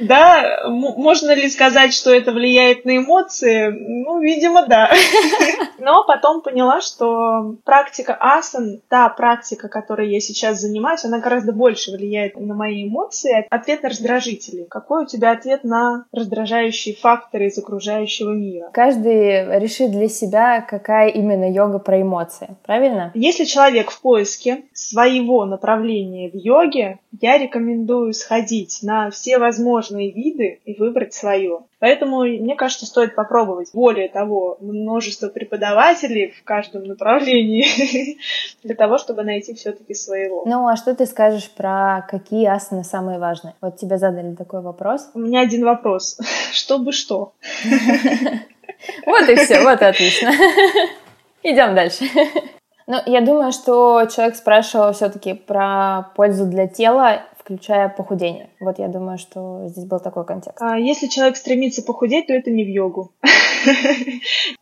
Да, 0.00 0.68
можно 0.68 1.32
ли 1.32 1.48
сказать, 1.48 1.92
что 1.92 2.12
это 2.14 2.30
влияет 2.30 2.84
на 2.84 2.98
эмоции? 2.98 3.68
Ну, 3.68 4.20
видимо, 4.20 4.64
да. 4.64 4.88
Но 5.80 6.04
потом 6.04 6.40
поняла, 6.40 6.80
что 6.80 7.56
практика 7.64 8.16
асан, 8.20 8.80
та 8.88 9.08
практика, 9.08 9.68
которой 9.68 10.08
я 10.12 10.20
сейчас 10.20 10.60
занимаюсь, 10.60 11.04
она 11.04 11.18
гораздо 11.18 11.52
больше 11.52 11.90
влияет 11.90 12.38
на 12.38 12.54
мои 12.54 12.88
эмоции. 12.88 13.44
Ответ 13.50 13.82
на 13.82 13.88
раздражители. 13.88 14.68
Какой 14.70 15.02
у 15.02 15.06
тебя 15.06 15.32
ответ 15.32 15.64
на 15.64 16.04
раздражающие 16.12 16.94
факторы 16.94 17.46
из 17.46 17.58
окружающего 17.58 18.30
мира? 18.30 18.70
Каждый 18.72 19.58
решит 19.58 19.90
для 19.90 20.08
себя, 20.08 20.60
какая 20.60 21.08
именно 21.08 21.50
йога 21.50 21.80
про 21.80 22.00
эмоции, 22.00 22.56
правильно? 22.64 23.10
Если 23.14 23.44
человек 23.44 23.90
в 23.90 24.00
поиске 24.00 24.64
своего 24.72 25.44
направления 25.44 26.30
в 26.30 26.36
йоге, 26.36 27.00
я 27.20 27.38
рекомендую 27.48 28.12
сходить 28.12 28.80
на 28.82 29.10
все 29.10 29.38
возможные 29.38 30.12
виды 30.12 30.60
и 30.64 30.74
выбрать 30.74 31.14
свое. 31.14 31.60
Поэтому, 31.80 32.22
мне 32.22 32.56
кажется, 32.56 32.86
стоит 32.86 33.14
попробовать. 33.14 33.70
Более 33.72 34.08
того, 34.08 34.58
множество 34.60 35.28
преподавателей 35.28 36.30
в 36.30 36.44
каждом 36.44 36.84
направлении 36.84 38.18
для 38.62 38.74
того, 38.74 38.98
чтобы 38.98 39.22
найти 39.22 39.54
все-таки 39.54 39.94
своего. 39.94 40.42
Ну, 40.44 40.66
а 40.66 40.76
что 40.76 40.94
ты 40.94 41.06
скажешь 41.06 41.50
про 41.50 42.06
какие 42.08 42.46
асаны 42.46 42.84
самые 42.84 43.18
важные? 43.18 43.54
Вот 43.60 43.76
тебе 43.76 43.98
задали 43.98 44.34
такой 44.34 44.60
вопрос. 44.60 45.10
У 45.14 45.20
меня 45.20 45.40
один 45.40 45.64
вопрос. 45.64 46.18
Чтобы 46.52 46.92
что? 46.92 47.32
Вот 49.06 49.28
и 49.28 49.34
все, 49.34 49.64
вот 49.64 49.82
и 49.82 49.84
отлично. 49.84 50.30
Идем 51.42 51.74
дальше. 51.74 52.04
Ну, 52.86 52.96
я 53.04 53.20
думаю, 53.20 53.52
что 53.52 54.06
человек 54.06 54.34
спрашивал 54.34 54.94
все-таки 54.94 55.34
про 55.34 56.10
пользу 56.16 56.46
для 56.46 56.66
тела 56.66 57.22
включая 57.48 57.88
похудение. 57.88 58.50
Вот 58.60 58.78
я 58.78 58.88
думаю, 58.88 59.16
что 59.16 59.68
здесь 59.68 59.86
был 59.86 60.00
такой 60.00 60.26
контекст. 60.26 60.58
А 60.60 60.78
если 60.78 61.06
человек 61.06 61.36
стремится 61.36 61.82
похудеть, 61.82 62.26
то 62.26 62.34
это 62.34 62.50
не 62.50 62.62
в 62.62 62.68
йогу. 62.68 63.12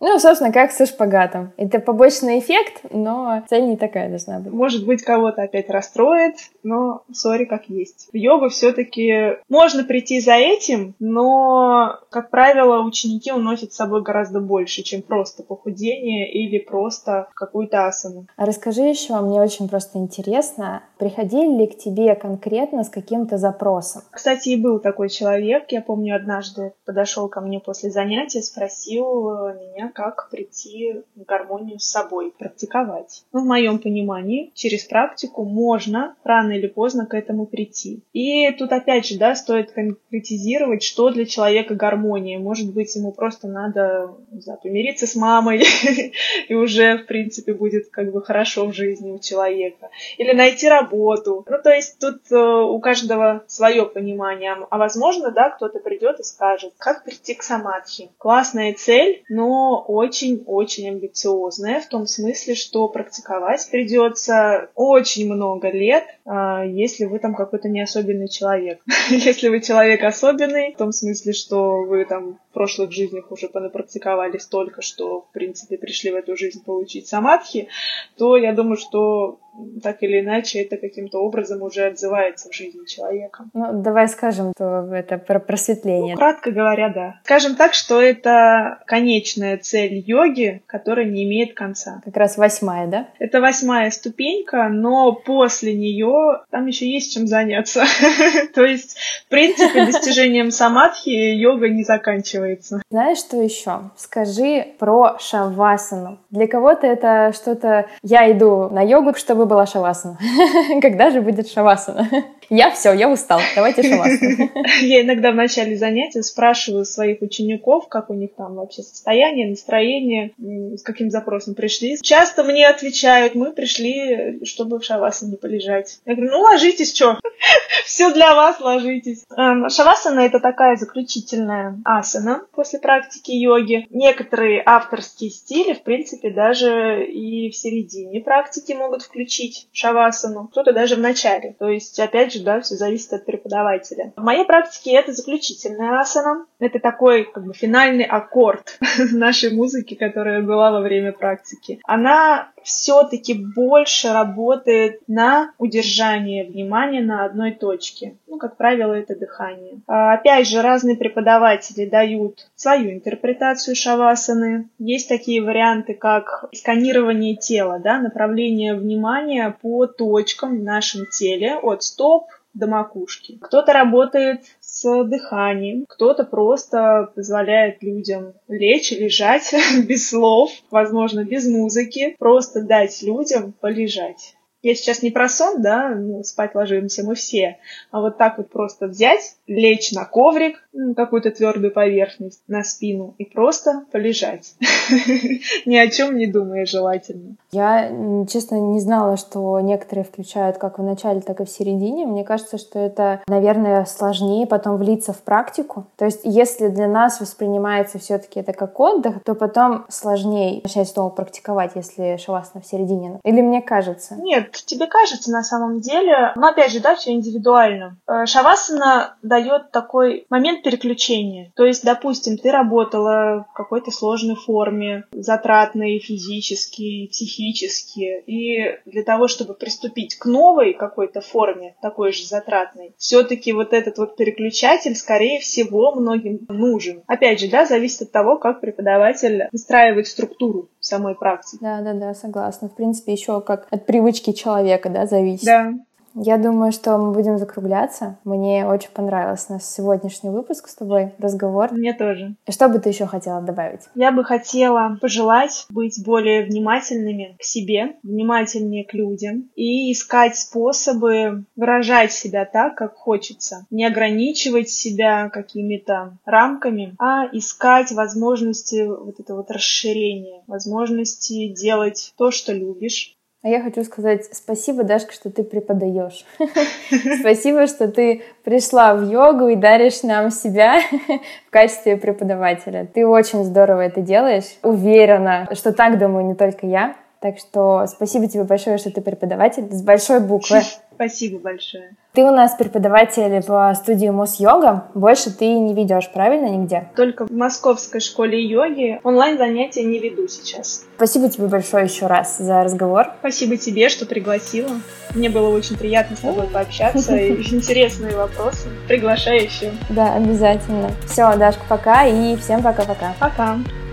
Ну, 0.00 0.18
собственно, 0.18 0.52
как 0.52 0.72
со 0.72 0.86
шпагатом. 0.86 1.52
Это 1.56 1.80
побочный 1.80 2.38
эффект, 2.38 2.82
но 2.90 3.44
цель 3.48 3.66
не 3.66 3.76
такая 3.76 4.08
должна 4.08 4.38
быть. 4.38 4.52
Может 4.52 4.86
быть, 4.86 5.02
кого-то 5.02 5.42
опять 5.42 5.68
расстроит, 5.68 6.36
но 6.62 7.02
сори 7.12 7.44
как 7.44 7.68
есть. 7.68 8.08
В 8.12 8.16
йогу 8.16 8.48
все-таки 8.48 9.36
можно 9.48 9.84
прийти 9.84 10.20
за 10.20 10.34
этим, 10.34 10.94
но, 10.98 11.98
как 12.10 12.30
правило, 12.30 12.82
ученики 12.82 13.32
уносят 13.32 13.72
с 13.72 13.76
собой 13.76 14.02
гораздо 14.02 14.40
больше, 14.40 14.82
чем 14.82 15.02
просто 15.02 15.42
похудение 15.42 16.30
или 16.30 16.58
просто 16.58 17.28
какую-то 17.34 17.86
асану. 17.86 18.26
А 18.36 18.46
расскажи 18.46 18.82
еще, 18.82 19.18
мне 19.20 19.40
очень 19.40 19.68
просто 19.68 19.98
интересно, 19.98 20.82
Приходили 20.98 21.58
ли 21.58 21.66
к 21.66 21.76
тебе 21.76 22.14
конкретно 22.14 22.82
с 22.82 22.88
каким-то 22.88 23.36
запросом? 23.36 24.02
Кстати, 24.10 24.50
и 24.50 24.56
был 24.56 24.80
такой 24.80 25.10
человек, 25.10 25.64
я 25.70 25.82
помню, 25.82 26.16
однажды 26.16 26.72
подошел 26.86 27.28
ко 27.28 27.42
мне 27.42 27.60
после 27.60 27.90
занятия, 27.90 28.40
спросил 28.40 29.28
меня, 29.52 29.90
как 29.94 30.30
прийти 30.30 31.02
в 31.14 31.24
гармонию 31.24 31.78
с 31.78 31.84
собой, 31.84 32.32
практиковать. 32.38 33.24
Ну, 33.32 33.42
в 33.42 33.46
моем 33.46 33.78
понимании, 33.78 34.52
через 34.54 34.84
практику 34.84 35.44
можно 35.44 36.14
рано 36.24 36.52
или 36.52 36.66
поздно 36.66 37.04
к 37.04 37.14
этому 37.14 37.44
прийти. 37.44 38.02
И 38.14 38.50
тут 38.52 38.72
опять 38.72 39.06
же, 39.06 39.18
да, 39.18 39.34
стоит 39.34 39.72
конкретизировать, 39.72 40.82
что 40.82 41.10
для 41.10 41.26
человека 41.26 41.74
гармония. 41.74 42.38
Может 42.38 42.72
быть, 42.72 42.96
ему 42.96 43.12
просто 43.12 43.48
надо, 43.48 44.14
не 44.32 44.40
знаю, 44.40 44.58
помириться 44.62 45.06
с 45.06 45.14
мамой, 45.14 45.62
и 46.48 46.54
уже, 46.54 46.98
в 46.98 47.06
принципе, 47.06 47.52
будет 47.52 47.90
как 47.90 48.12
бы 48.12 48.22
хорошо 48.22 48.66
в 48.66 48.72
жизни 48.72 49.10
у 49.10 49.18
человека. 49.18 49.90
Или 50.16 50.32
найти 50.32 50.68
работу 50.68 50.85
работу. 50.86 51.44
Ну, 51.48 51.56
то 51.62 51.70
есть 51.70 51.98
тут 51.98 52.20
э, 52.30 52.36
у 52.36 52.78
каждого 52.80 53.44
свое 53.46 53.86
понимание. 53.86 54.56
А 54.70 54.78
возможно, 54.78 55.30
да, 55.30 55.50
кто-то 55.50 55.78
придет 55.80 56.20
и 56.20 56.22
скажет, 56.22 56.72
как 56.78 57.04
прийти 57.04 57.34
к 57.34 57.42
самадхи. 57.42 58.10
Классная 58.18 58.74
цель, 58.74 59.24
но 59.28 59.84
очень-очень 59.86 60.88
амбициозная 60.88 61.80
в 61.80 61.88
том 61.88 62.06
смысле, 62.06 62.54
что 62.54 62.88
практиковать 62.88 63.68
придется 63.70 64.70
очень 64.74 65.32
много 65.32 65.70
лет, 65.70 66.04
э, 66.24 66.64
если 66.68 67.04
вы 67.04 67.18
там 67.18 67.34
какой-то 67.34 67.68
не 67.68 67.82
особенный 67.82 68.28
человек. 68.28 68.80
если 69.10 69.48
вы 69.48 69.60
человек 69.60 70.02
особенный, 70.04 70.72
в 70.72 70.78
том 70.78 70.92
смысле, 70.92 71.32
что 71.32 71.82
вы 71.82 72.04
там 72.04 72.38
прошлых 72.56 72.90
жизнях 72.90 73.30
уже 73.30 73.48
понапрактиковали 73.48 74.38
столько, 74.38 74.80
что, 74.80 75.20
в 75.20 75.32
принципе, 75.32 75.76
пришли 75.76 76.10
в 76.10 76.14
эту 76.14 76.38
жизнь 76.38 76.64
получить 76.64 77.06
самадхи, 77.06 77.68
то 78.16 78.38
я 78.38 78.54
думаю, 78.54 78.78
что 78.78 79.38
так 79.82 80.02
или 80.02 80.20
иначе 80.20 80.62
это 80.62 80.76
каким-то 80.76 81.18
образом 81.18 81.62
уже 81.62 81.86
отзывается 81.86 82.50
в 82.50 82.54
жизни 82.54 82.86
человека. 82.86 83.44
Ну, 83.54 83.82
давай 83.82 84.08
скажем, 84.08 84.52
то 84.56 84.88
это 84.92 85.18
про 85.18 85.38
просветление. 85.38 86.14
Ну, 86.14 86.18
кратко 86.18 86.50
говоря, 86.50 86.88
да. 86.90 87.20
Скажем 87.24 87.56
так, 87.56 87.74
что 87.74 88.00
это 88.00 88.82
конечная 88.86 89.56
цель 89.58 90.02
йоги, 90.06 90.62
которая 90.66 91.06
не 91.06 91.24
имеет 91.24 91.54
конца. 91.54 92.00
Как 92.04 92.16
раз 92.16 92.36
восьмая, 92.36 92.86
да? 92.86 93.08
Это 93.18 93.40
восьмая 93.40 93.90
ступенька, 93.90 94.68
но 94.68 95.12
после 95.12 95.74
нее 95.74 96.42
там 96.50 96.66
еще 96.66 96.90
есть 96.90 97.14
чем 97.14 97.26
заняться. 97.26 97.84
То 98.54 98.64
есть, 98.64 98.98
в 99.26 99.28
принципе, 99.30 99.86
достижением 99.86 100.50
самадхи 100.50 101.08
йога 101.08 101.68
не 101.68 101.82
заканчивается. 101.82 102.45
Знаешь, 102.90 103.18
что 103.18 103.40
еще? 103.40 103.90
Скажи 103.96 104.74
про 104.78 105.18
шавасану. 105.18 106.18
Для 106.30 106.46
кого-то 106.46 106.86
это 106.86 107.32
что-то... 107.34 107.86
Я 108.02 108.30
иду 108.30 108.68
на 108.70 108.82
йогу, 108.82 109.14
чтобы 109.14 109.46
была 109.46 109.66
шавасана. 109.66 110.18
Когда 110.82 111.10
же 111.10 111.20
будет 111.20 111.48
шавасана? 111.48 112.08
Я 112.48 112.70
все, 112.70 112.92
я 112.92 113.10
устал, 113.10 113.40
давайте 113.54 113.82
шавасана. 113.82 114.50
Я 114.82 115.02
иногда 115.02 115.32
в 115.32 115.34
начале 115.34 115.76
занятия 115.76 116.22
спрашиваю 116.22 116.84
своих 116.84 117.22
учеников, 117.22 117.88
как 117.88 118.10
у 118.10 118.14
них 118.14 118.30
там 118.36 118.54
вообще 118.54 118.82
состояние, 118.82 119.48
настроение, 119.48 120.32
с 120.38 120.82
каким 120.82 121.10
запросом 121.10 121.54
пришли. 121.54 121.96
Часто 122.00 122.44
мне 122.44 122.68
отвечают, 122.68 123.34
мы 123.34 123.52
пришли, 123.52 124.44
чтобы 124.44 124.78
в 124.78 124.84
шавасане 124.84 125.36
полежать. 125.36 125.98
Я 126.04 126.14
говорю, 126.14 126.32
ну 126.32 126.40
ложитесь, 126.40 126.94
что? 126.94 127.18
Все 127.84 128.12
для 128.12 128.34
вас, 128.34 128.60
ложитесь. 128.60 129.24
Эм, 129.36 129.68
шавасана 129.68 130.20
это 130.20 130.40
такая 130.40 130.76
заключительная 130.76 131.78
асана 131.84 132.42
после 132.52 132.78
практики 132.78 133.32
йоги. 133.32 133.86
Некоторые 133.90 134.62
авторские 134.64 135.30
стили, 135.30 135.74
в 135.74 135.82
принципе, 135.82 136.30
даже 136.30 137.04
и 137.04 137.50
в 137.50 137.56
середине 137.56 138.20
практики 138.20 138.72
могут 138.72 139.02
включить 139.02 139.68
шавасану, 139.72 140.48
кто-то 140.48 140.72
даже 140.72 140.96
в 140.96 141.00
начале. 141.00 141.54
То 141.58 141.68
есть, 141.68 141.98
опять 141.98 142.32
же, 142.32 142.35
же, 142.36 142.44
да, 142.44 142.60
все 142.60 142.74
зависит 142.74 143.12
от 143.12 143.26
преподавателя. 143.26 144.12
В 144.16 144.22
моей 144.22 144.44
практике 144.44 144.92
это 144.92 145.12
заключительная 145.12 146.00
асана. 146.00 146.46
Это 146.58 146.78
такой 146.78 147.24
как 147.24 147.44
бы 147.44 147.54
финальный 147.54 148.04
аккорд 148.04 148.78
нашей 149.12 149.52
музыки, 149.52 149.94
которая 149.94 150.42
была 150.42 150.70
во 150.70 150.80
время 150.80 151.12
практики. 151.12 151.80
Она 151.84 152.50
все-таки 152.66 153.32
больше 153.32 154.12
работает 154.12 155.00
на 155.06 155.52
удержание 155.56 156.44
внимания 156.44 157.00
на 157.00 157.24
одной 157.24 157.52
точке. 157.52 158.16
Ну, 158.26 158.38
как 158.38 158.56
правило, 158.56 158.92
это 158.92 159.14
дыхание. 159.14 159.80
А, 159.86 160.14
опять 160.14 160.48
же, 160.48 160.62
разные 160.62 160.96
преподаватели 160.96 161.88
дают 161.88 162.50
свою 162.56 162.90
интерпретацию 162.90 163.76
шавасаны. 163.76 164.68
Есть 164.80 165.08
такие 165.08 165.42
варианты, 165.42 165.94
как 165.94 166.46
сканирование 166.52 167.36
тела, 167.36 167.78
да, 167.78 168.00
направление 168.00 168.74
внимания 168.74 169.56
по 169.62 169.86
точкам 169.86 170.58
в 170.58 170.62
нашем 170.64 171.06
теле 171.06 171.54
от 171.54 171.84
стоп 171.84 172.26
до 172.56 172.66
макушки. 172.66 173.38
Кто-то 173.40 173.72
работает 173.72 174.40
с 174.60 175.04
дыханием, 175.04 175.84
кто-то 175.86 176.24
просто 176.24 177.12
позволяет 177.14 177.82
людям 177.82 178.32
лечь 178.48 178.90
лежать 178.92 179.54
без 179.86 180.08
слов, 180.08 180.50
возможно, 180.70 181.24
без 181.24 181.46
музыки, 181.46 182.16
просто 182.18 182.62
дать 182.62 183.02
людям 183.02 183.52
полежать. 183.60 184.36
Я 184.62 184.74
сейчас 184.74 185.02
не 185.02 185.10
про 185.10 185.28
сон, 185.28 185.62
да, 185.62 185.90
ну, 185.90 186.22
спать 186.24 186.54
ложимся 186.54 187.04
мы 187.04 187.14
все, 187.14 187.58
а 187.90 188.00
вот 188.00 188.18
так 188.18 188.38
вот 188.38 188.50
просто 188.50 188.86
взять, 188.86 189.36
лечь 189.46 189.92
на 189.92 190.04
коврик, 190.04 190.56
какую-то 190.96 191.30
твердую 191.30 191.72
поверхность, 191.72 192.42
на 192.48 192.62
спину 192.62 193.14
и 193.18 193.24
просто 193.24 193.84
полежать. 193.92 194.54
Ни 195.66 195.76
о 195.76 195.88
чем 195.88 196.16
не 196.16 196.26
думая 196.26 196.66
желательно. 196.66 197.36
Я, 197.52 197.90
честно, 198.28 198.56
не 198.56 198.80
знала, 198.80 199.16
что 199.16 199.58
некоторые 199.60 200.04
включают 200.04 200.58
как 200.58 200.78
в 200.78 200.82
начале, 200.82 201.20
так 201.20 201.40
и 201.40 201.44
в 201.44 201.50
середине. 201.50 202.06
Мне 202.06 202.24
кажется, 202.24 202.58
что 202.58 202.78
это, 202.78 203.22
наверное, 203.28 203.84
сложнее 203.84 204.46
потом 204.46 204.76
влиться 204.76 205.12
в 205.12 205.22
практику. 205.22 205.86
То 205.96 206.04
есть, 206.04 206.20
если 206.24 206.68
для 206.68 206.88
нас 206.88 207.20
воспринимается 207.20 207.98
все-таки 207.98 208.40
это 208.40 208.52
как 208.52 208.78
отдых, 208.78 209.22
то 209.24 209.34
потом 209.34 209.86
сложнее 209.88 210.60
начать 210.62 210.88
снова 210.88 211.10
практиковать, 211.10 211.72
если 211.74 212.16
шавасана 212.16 212.62
в 212.62 212.66
середине. 212.66 213.20
Или 213.24 213.40
мне 213.40 213.62
кажется? 213.62 214.16
Нет, 214.16 214.45
тебе 214.52 214.86
кажется 214.86 215.30
на 215.30 215.42
самом 215.42 215.80
деле. 215.80 216.32
Но 216.36 216.48
опять 216.48 216.72
же, 216.72 216.80
да, 216.80 216.96
все 216.96 217.12
индивидуально. 217.12 217.98
Э, 218.06 218.26
шавасана 218.26 219.16
дает 219.22 219.70
такой 219.70 220.26
момент 220.30 220.62
переключения. 220.62 221.52
То 221.56 221.64
есть, 221.64 221.84
допустим, 221.84 222.38
ты 222.38 222.50
работала 222.50 223.46
в 223.50 223.52
какой-то 223.54 223.90
сложной 223.90 224.36
форме, 224.36 225.04
затратной 225.12 225.98
физически, 225.98 227.08
психически, 227.08 228.22
и 228.26 228.78
для 228.86 229.02
того, 229.02 229.28
чтобы 229.28 229.54
приступить 229.54 230.16
к 230.16 230.26
новой 230.26 230.74
какой-то 230.74 231.20
форме, 231.20 231.74
такой 231.82 232.12
же 232.12 232.26
затратной, 232.26 232.94
все-таки 232.98 233.52
вот 233.52 233.72
этот 233.72 233.98
вот 233.98 234.16
переключатель, 234.16 234.94
скорее 234.94 235.40
всего, 235.40 235.94
многим 235.94 236.40
нужен. 236.48 237.02
Опять 237.06 237.40
же, 237.40 237.48
да, 237.48 237.66
зависит 237.66 238.02
от 238.02 238.12
того, 238.12 238.38
как 238.38 238.60
преподаватель 238.60 239.48
выстраивает 239.52 240.06
структуру 240.06 240.68
самой 240.86 241.14
практики. 241.14 241.58
Да, 241.62 241.80
да, 241.80 241.92
да, 241.94 242.14
согласна. 242.14 242.68
В 242.68 242.74
принципе, 242.74 243.12
еще 243.12 243.40
как 243.40 243.66
от 243.70 243.86
привычки 243.86 244.32
человека, 244.32 244.88
да, 244.88 245.06
зависит. 245.06 245.46
Да. 245.46 245.72
Я 246.18 246.38
думаю, 246.38 246.72
что 246.72 246.96
мы 246.96 247.12
будем 247.12 247.36
закругляться. 247.36 248.18
Мне 248.24 248.66
очень 248.66 248.88
понравился 248.90 249.52
наш 249.52 249.64
сегодняшний 249.64 250.30
выпуск 250.30 250.68
с 250.68 250.74
тобой, 250.74 251.12
разговор. 251.18 251.72
Мне 251.72 251.92
тоже. 251.92 252.36
И 252.46 252.52
что 252.52 252.70
бы 252.70 252.78
ты 252.78 252.88
еще 252.88 253.04
хотела 253.06 253.42
добавить? 253.42 253.82
Я 253.94 254.12
бы 254.12 254.24
хотела 254.24 254.96
пожелать 254.98 255.66
быть 255.68 256.02
более 256.02 256.46
внимательными 256.46 257.36
к 257.38 257.42
себе, 257.42 257.96
внимательнее 258.02 258.84
к 258.86 258.94
людям 258.94 259.50
и 259.56 259.92
искать 259.92 260.38
способы 260.38 261.44
выражать 261.54 262.12
себя 262.12 262.46
так, 262.46 262.76
как 262.76 262.94
хочется. 262.94 263.66
Не 263.68 263.84
ограничивать 263.84 264.70
себя 264.70 265.28
какими-то 265.28 266.16
рамками, 266.24 266.94
а 266.98 267.26
искать 267.30 267.92
возможности 267.92 268.86
вот 268.86 269.20
этого 269.20 269.38
вот 269.38 269.50
расширения, 269.50 270.42
возможности 270.46 271.48
делать 271.48 272.14
то, 272.16 272.30
что 272.30 272.54
любишь, 272.54 273.16
а 273.46 273.48
я 273.48 273.62
хочу 273.62 273.84
сказать 273.84 274.24
спасибо, 274.32 274.82
Дашка, 274.82 275.12
что 275.12 275.30
ты 275.30 275.44
преподаешь. 275.44 276.26
Спасибо, 277.20 277.68
что 277.68 277.86
ты 277.86 278.24
пришла 278.42 278.92
в 278.96 279.08
йогу 279.08 279.46
и 279.46 279.54
даришь 279.54 280.02
нам 280.02 280.32
себя 280.32 280.80
в 281.46 281.50
качестве 281.50 281.96
преподавателя. 281.96 282.88
Ты 282.92 283.06
очень 283.06 283.44
здорово 283.44 283.82
это 283.82 284.00
делаешь. 284.00 284.56
Уверена, 284.64 285.46
что 285.52 285.72
так 285.72 285.96
думаю 285.96 286.26
не 286.26 286.34
только 286.34 286.66
я. 286.66 286.96
Так 287.20 287.38
что 287.38 287.86
спасибо 287.86 288.26
тебе 288.26 288.42
большое, 288.42 288.78
что 288.78 288.90
ты 288.90 289.00
преподаватель 289.00 289.68
с 289.70 289.80
большой 289.80 290.18
буквы. 290.18 290.62
Спасибо 290.96 291.38
большое. 291.38 291.94
Ты 292.14 292.24
у 292.24 292.30
нас 292.30 292.54
преподаватель 292.54 293.42
по 293.44 293.72
студии 293.74 294.08
Мос-йога. 294.08 294.88
Больше 294.94 295.30
ты 295.30 295.46
не 295.46 295.74
ведешь, 295.74 296.10
правильно, 296.10 296.46
нигде? 296.46 296.88
Только 296.96 297.26
в 297.26 297.30
Московской 297.30 298.00
школе 298.00 298.42
йоги. 298.42 298.98
Онлайн 299.04 299.36
занятия 299.36 299.84
не 299.84 299.98
веду 299.98 300.26
сейчас. 300.26 300.86
Спасибо 300.96 301.28
тебе 301.28 301.48
большое 301.48 301.84
еще 301.84 302.06
раз 302.06 302.38
за 302.38 302.64
разговор. 302.64 303.08
Спасибо 303.20 303.58
тебе, 303.58 303.90
что 303.90 304.06
пригласила. 304.06 304.70
Мне 305.14 305.28
было 305.28 305.54
очень 305.54 305.76
приятно 305.76 306.16
с 306.16 306.20
тобой 306.20 306.46
пообщаться. 306.46 307.14
И 307.14 307.42
интересные 307.54 308.16
вопросы. 308.16 308.68
Приглашаю 308.88 309.44
еще. 309.44 309.72
Да, 309.90 310.14
обязательно. 310.14 310.90
Все, 311.06 311.36
Дашка, 311.36 311.62
пока 311.68 312.06
и 312.06 312.36
всем 312.36 312.62
пока-пока. 312.62 313.14
Пока. 313.20 313.56
-пока. 313.56 313.58
пока. 313.62 313.85